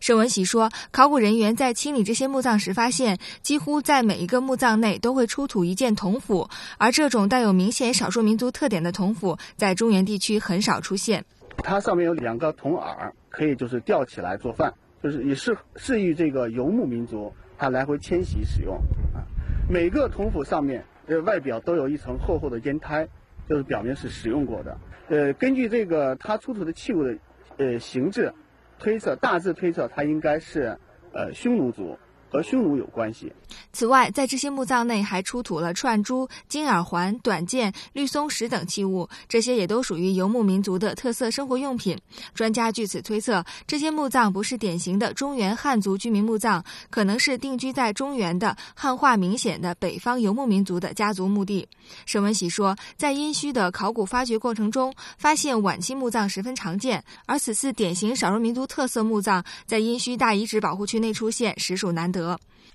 [0.00, 11.24] 沈文喜说，考古人员在清理这些墓葬时发现，几乎在每一个墓葬内都会出土一件铜斧，而这种带有明显少数民族特点的铜斧，在中原地区很少出现。
[11.58, 17.32] 它上面有两个铜耳，可以就是吊起来做饭，就是也适适于这个游牧民族。
[17.60, 18.76] 它来回迁徙使用
[19.12, 19.20] 啊，
[19.68, 23.06] 每个铜釜上面呃外表都有一层厚厚的烟胎，
[23.46, 24.78] 就是表面是使用过的。
[25.10, 27.18] 呃，根据这个它出土的器物的
[27.58, 28.32] 呃形制
[28.78, 30.78] 推测，大致推测它应该是
[31.12, 31.98] 呃匈奴族。
[32.30, 33.32] 和匈奴有关系。
[33.72, 41.98] 此外，在这些墓葬内还出土了串珠、金耳环、短剑、绿松石等器物，这些也都属于游牧民族的特色生活用品。
[42.32, 51.66] 专家据此推测，这些墓葬不是典型的中原汉族居民墓葬，可能是定居在中原的汉化明显的北方游牧民族的家族墓地。
[52.06, 62.19] 沈文喜说，在殷墟的考古发掘过程中，发现晚期墓葬十分常见，而此次典型少数民族特色墓葬在殷墟大遗址保护区内出现，实属难得。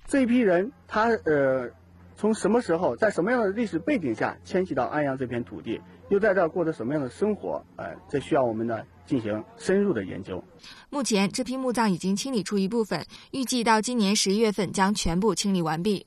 [0.06, 1.70] 这一批人，他呃，
[2.16, 7.64] 从什么时候，在什么样的历史背景下迁徙到安阳这片土地，又在这儿过着什么样的生活？
[7.76, 10.42] 呃，这需要我们呢进行深入的研究。
[10.90, 16.06] 目前，这批墓葬已经清理出一部分，预计到今年十一月份将全部清理完毕。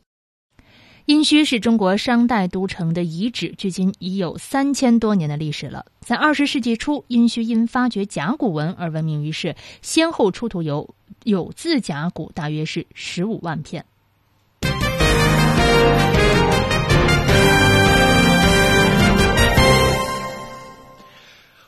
[1.06, 5.88] 殷墟是中国商代都城的遗址，距今已有三千多年的历史了。
[6.02, 13.86] 在二十世纪初，殷墟因发掘甲骨文而闻名于世，先后出土有有字甲骨，大约是十五万片。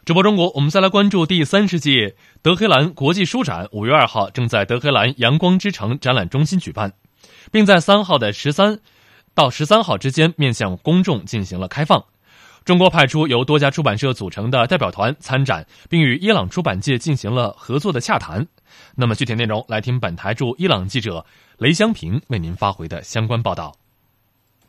[0.04, 6.94] 直播中国，我们再来关注第三十届德黑兰国际书展，五月二号正在德黑兰阳光之城展览中心举办，
[7.52, 8.80] 并在三号的十三。
[9.34, 12.04] 到十三号之间，面向公众进行了开放。
[12.64, 18.48] 中国派出由多家出版社组成的代表团参展，并与伊朗出版界进行了合作的洽谈。
[18.96, 21.26] 那么具体内容，来听本台驻伊朗记者
[21.58, 23.76] 雷香平为您发回的相关报道。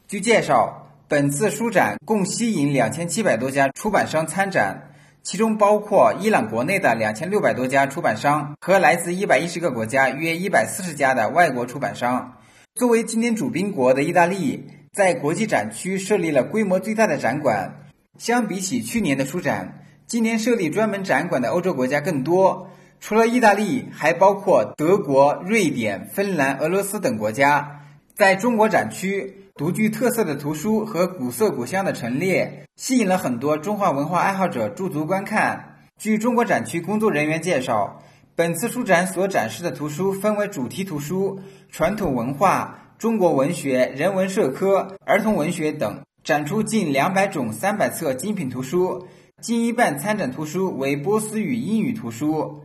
[0.09, 4.91] 据介绍，本次书展共吸引两千七百多家出版商参展，
[5.23, 12.39] 其中包括伊朗国内的两千六百多家出版商和来自一百一十个国家约一百四十家的外国出版商。
[12.75, 17.87] 作为今年主宾国的意大利，在国际展区设立了规模最大的展馆。
[18.19, 22.69] 相比起去年的书展，今年设立专门展馆的欧洲国家更多。
[23.01, 27.81] 除了意大利，还包括德国、瑞典、芬兰、俄罗斯等国家。
[28.15, 35.79] 在中国展区，独具特色的图书和古色古香的陈列，吸引了很多中华文化爱好者驻足观看。
[35.99, 38.03] 据中国展区工作人员介绍。
[38.35, 41.39] 本次书展所展示的图书分为主题图书、
[41.71, 49.09] 传统文化、中国文学、人文社科、儿童文学等，展出近两百种三百册精品图书，
[49.41, 52.61] 近一半参展图书为波斯语、英语图书。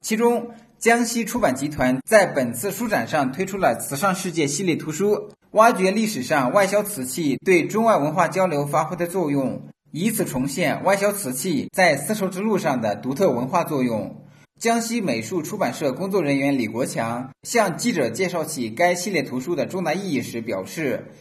[0.00, 0.50] 其中，
[0.80, 9.62] 江西出版集团在本次书展上推出了“瓷上世界”系列图书，挖掘历史上外销瓷器对中外文化交流发挥的作用，
[9.92, 14.24] 以此重现外销瓷器在丝绸之路上的独特文化作用。
[14.58, 21.12] 江西美术出版社工作人员李国强向记者介绍起该系列图书的重大意义时表示：“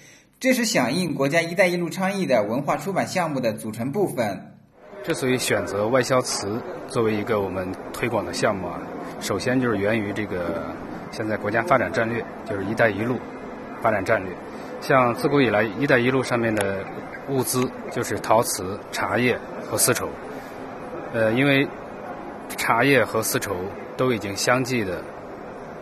[0.42, 4.58] 这是响应国家‘一带一路’倡议的文化出版项目的组成部分。”
[5.06, 8.82] 之所以选择外销瓷作为一个我们推广的项目啊，
[9.22, 10.74] 首先就是源于这个
[11.12, 13.18] 现在国家发展战略，就是“一带一路”
[13.84, 14.34] 发展战略。
[14.82, 16.84] 像自古以来，“一带一路”上面的
[17.30, 19.38] 物资就是陶瓷、茶叶
[19.70, 20.10] 和丝绸。
[21.14, 21.68] 呃，因为
[22.56, 23.56] 茶叶和丝绸
[23.96, 25.04] 都已经相继的，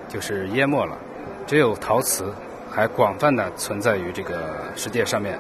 [0.08, 0.98] 就是淹没了，
[1.46, 2.34] 只有陶瓷
[2.70, 5.40] 还广泛的存在于这个世界上面。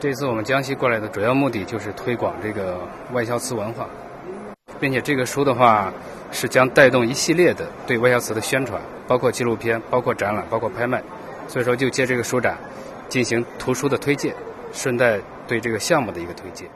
[0.00, 2.78] 这次我们江西过来的主要目的就是推广这个
[3.12, 3.88] 外销瓷文化，
[4.78, 5.92] 并且这个书的话
[6.30, 11.02] 是将带动一系列的对外销瓷的宣传，包括纪录片、包括展览、包括拍卖。
[11.48, 12.58] 所以说，就借这个书展
[13.08, 14.34] 进行图书的推荐，
[14.70, 16.66] 顺带对这个项目的一个推介。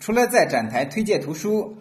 [0.00, 1.76] 除了在展台推介图书，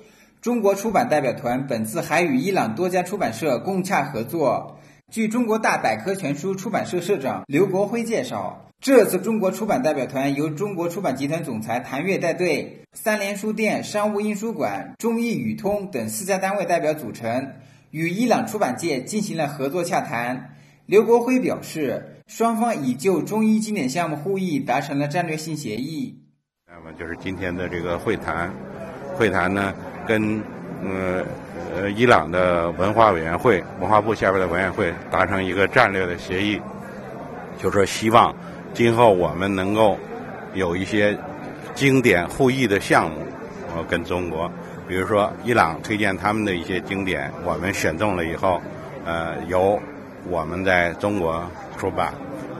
[0.45, 4.79] 中国出版代表团本次还与伊朗多家出版社共洽合作。
[5.11, 17.53] 据中国大百科全书出版社社长刘国辉介绍，这次中国出版代表团由中国出版集团总裁谭跃带队，三联书店、商务印书馆、中译语通等四家单位代表组成，
[17.89, 20.53] 与伊朗出版界进行了合作洽谈。
[20.85, 26.21] 刘国辉表示，双方已就中医经典项目互译达成了战略性协议。
[26.67, 28.53] 那么就是今天的这个会谈，
[29.15, 29.73] 会谈呢
[30.07, 30.41] 跟
[30.83, 31.23] 呃
[31.75, 36.61] 呃伊朗的文化委员会、文化部下边的委员会达成一个战略的协议，
[37.57, 38.33] 就说希望
[38.73, 39.97] 今后我们能够
[40.53, 41.17] 有一些
[41.73, 43.17] 经典互译的项目，
[43.75, 44.49] 呃，跟中国，
[44.87, 48.61] 比如说伊朗推荐他们的一些经典，我们选中了以后，
[49.05, 49.79] 呃，由
[50.29, 51.43] 我们在中国
[51.77, 52.13] 出版，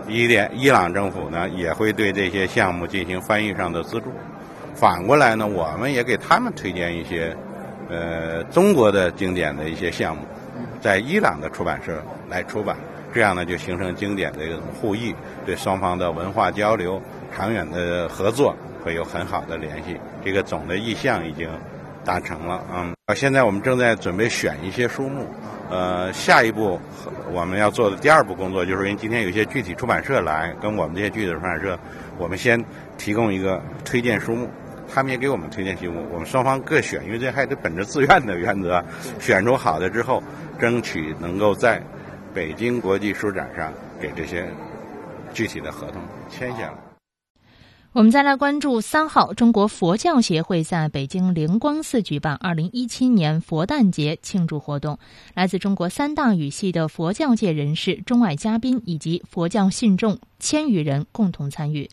[0.08, 4.12] 伊联伊朗政府呢也会对这些项目进行翻译上的资助。
[4.76, 7.36] 反过来呢，我们也给他们推荐一些
[7.90, 10.22] 呃中国的经典的一些项目，
[10.82, 12.76] 在伊朗的出版社来出版，
[13.14, 15.16] 这样呢就形成经典的一种互译，
[15.46, 17.02] 对双方的文化交流、
[17.34, 18.54] 长远的合作
[18.84, 19.98] 会有很好的联系。
[20.24, 21.50] 这个总的意向已经
[22.04, 22.94] 达成了嗯！
[23.16, 25.26] 现在我们正在准备选一些书目。
[25.68, 26.80] 呃，下一步
[27.34, 31.76] 我们要做的第二步工作，就是因为今天有些具体出版社来跟我们这些具体出版社，
[32.20, 32.64] 我们先
[33.00, 34.48] 提供一个推荐书目，
[34.88, 38.84] 他们也给我们推荐题目，我们双方各选，因为这还得本着自愿的原则，
[39.20, 40.22] 选出好的之后，
[40.60, 41.82] 争取能够在
[42.34, 44.48] 北京国际书展上给这些
[45.34, 46.74] 具体的合同签下来。
[47.92, 55.00] 我们再来关注三号，中国佛教协会在北京灵光寺举办二零一七年佛诞节庆祝活动，
[55.34, 61.90] 来自中国三大语系的佛教界人士、中外嘉宾以及佛教信众千余人共同参与。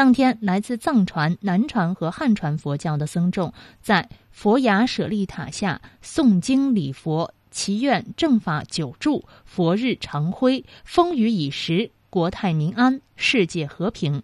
[0.00, 14.22] 当天，来自藏传、南传和汉传佛教的僧众在佛牙舍利塔下诵经礼佛，祈愿正法久住，佛日长辉，风雨已时，国泰民安，世界和平。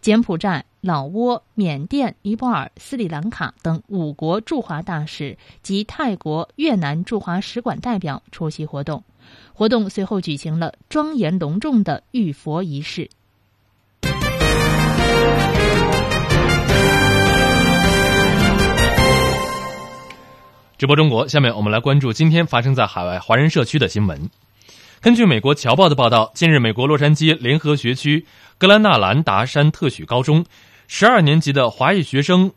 [0.00, 9.02] 柬埔寨、老挝、缅甸、尼泊尔、斯里兰卡等五国驻华大使及泰国、越南驻华使馆代表出席活动。
[9.52, 13.10] 活动随后举行了庄严隆重的浴佛仪式。
[20.78, 24.28] 直播中国，下面我们来关注今天发生在海外华人社区的新闻。
[25.00, 28.26] 根据美国《侨报》的报道，近日，美国洛杉矶联合学区
[28.58, 30.44] 格兰纳兰达山特许高中
[30.86, 32.52] 十二年级的华裔学生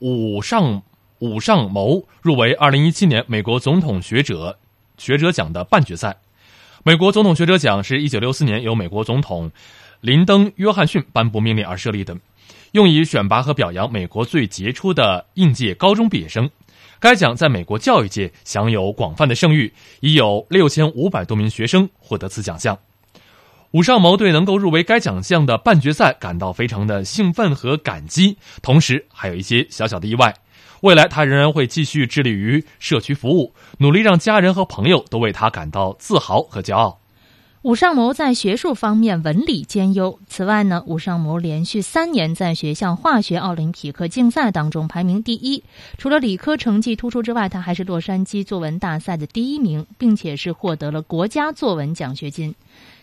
[0.00, 0.82] 武尚
[1.20, 4.58] 武尚谋入围二零一七年美国总统学者
[4.98, 6.18] 学者奖的半决赛。
[6.82, 9.50] 美国总统学者奖是一九六四年由美国总统
[10.02, 12.14] 林登·约翰逊颁布命令而设立的，
[12.72, 16.50] 用以选拔和表扬美国最杰出的应届高中毕业生。
[17.00, 22.78] 该奖在美国教育界享有广泛的声誉，已有六千五百多名学生获得此奖项。
[23.70, 30.34] 武尚谋对能够入围该奖项的半决赛感到非常的兴奋和感激，同时还有一些小小的意外。
[30.82, 36.99] 未来他仍然会继续致力于社区服务，努力让家人和朋友都为他感到自豪和骄傲。
[37.62, 40.18] 武尚谋在学术方面文理兼优。
[40.26, 45.62] 此外呢，武尚谋连续三年在学校化学奥林匹克竞赛当中排名第一。
[45.98, 52.54] 除了理科成绩突出之外，他还是洛杉矶作文大赛的第一名，并且是获得了国家作文奖学金。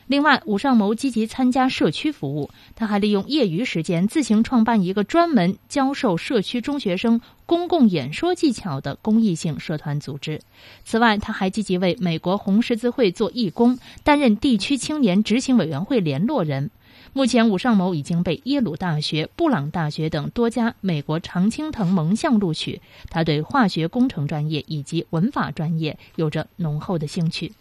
[0.07, 10.41] 另外，武尚谋积极参加社区服务，他还利用业余时间自行创办一个专门教授社区中学生公共演说技巧的公益性社团组织。
[10.85, 16.71] 此外，他还积极为美国红十字会做义工，担任地区青年执行委员会联络人。
[17.11, 22.79] 目前，武尚谋已经被耶鲁大学、布朗大学等多家美国常青藤盟校录取。
[23.09, 27.51] 他对化学工程专业以及文法专业有着浓厚的兴趣。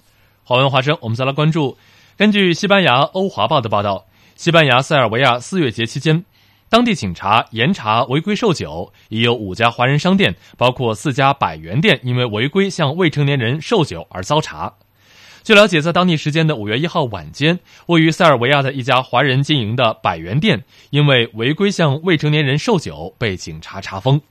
[0.45, 1.77] 华文华生，我们再来关注。
[2.17, 4.07] 根据西班牙《欧华报》的报道，
[4.37, 6.25] 西班牙塞尔维亚四月节期间，
[6.71, 14.73] 当地警察严查违规售酒，已有五家华人商店，包括四家百元店，因为违规向未成年人售酒而遭查。
[15.43, 24.23] 据了解，在当地时间的五月一号晚间，位于塞尔维亚的一家华人经营的百元店，因为违规向未成年人售酒，被警察查封。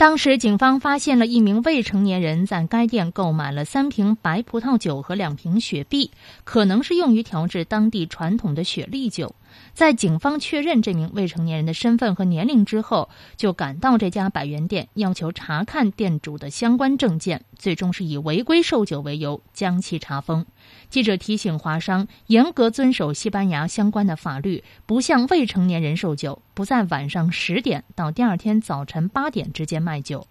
[0.00, 6.10] 当时，警方发现了一名未成年人在该店购买了三瓶白葡萄酒和两瓶雪碧，
[6.42, 9.34] 可能是用于调制当地传统的雪莉酒。
[9.72, 20.46] 在警方确认这名未成年人的身份和年龄之后，就赶到这家百元店，要求查看店主的相关证件，最终是以违规售酒为由将其查封。
[20.88, 30.26] 记者提醒华商严格遵守西班牙相关的法律，不向未成年人售酒，不在晚上十点到第二天早晨八点之间卖酒。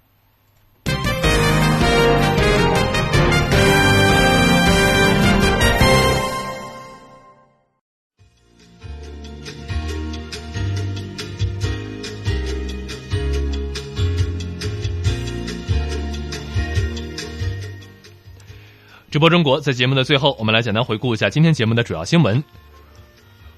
[19.12, 22.44] 直播中国，在节目的最后，我们来简单回顾一下今天节目的主要新闻。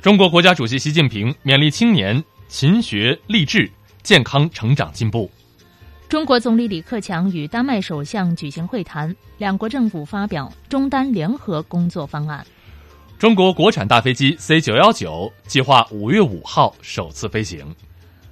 [0.01, 3.69] 中国国家主席习近平勉励青年勤学励志、
[4.01, 5.29] 健康成长进步。
[6.07, 12.45] 中国总理李克强与丹麦首相举行会谈，两国政府发表中丹联合工作方案。
[13.19, 17.65] 中国国产大飞机 C 九幺九计划五月五号首次飞行。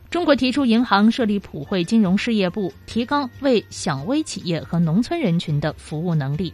[0.10, 6.54] 中国提出银行设立普惠金融事业部，提高为小微企业和农村人群的服务能力。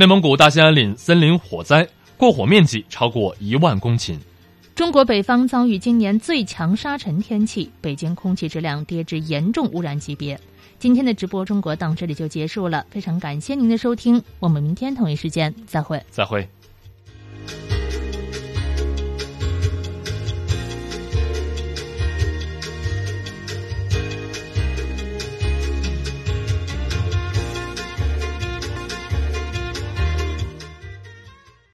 [0.00, 1.86] 内蒙古大兴安岭森林火灾，
[2.16, 4.16] 过火面积超过一万公顷。
[4.74, 10.40] 中国北方遭遇今年最强沙尘天气，北京空气质量跌至严重污染级别。
[10.78, 16.02] 今天的直播中国到这里就结束了，非常感谢您的收听，我们明天同一时间再会。
[16.08, 16.48] 再会。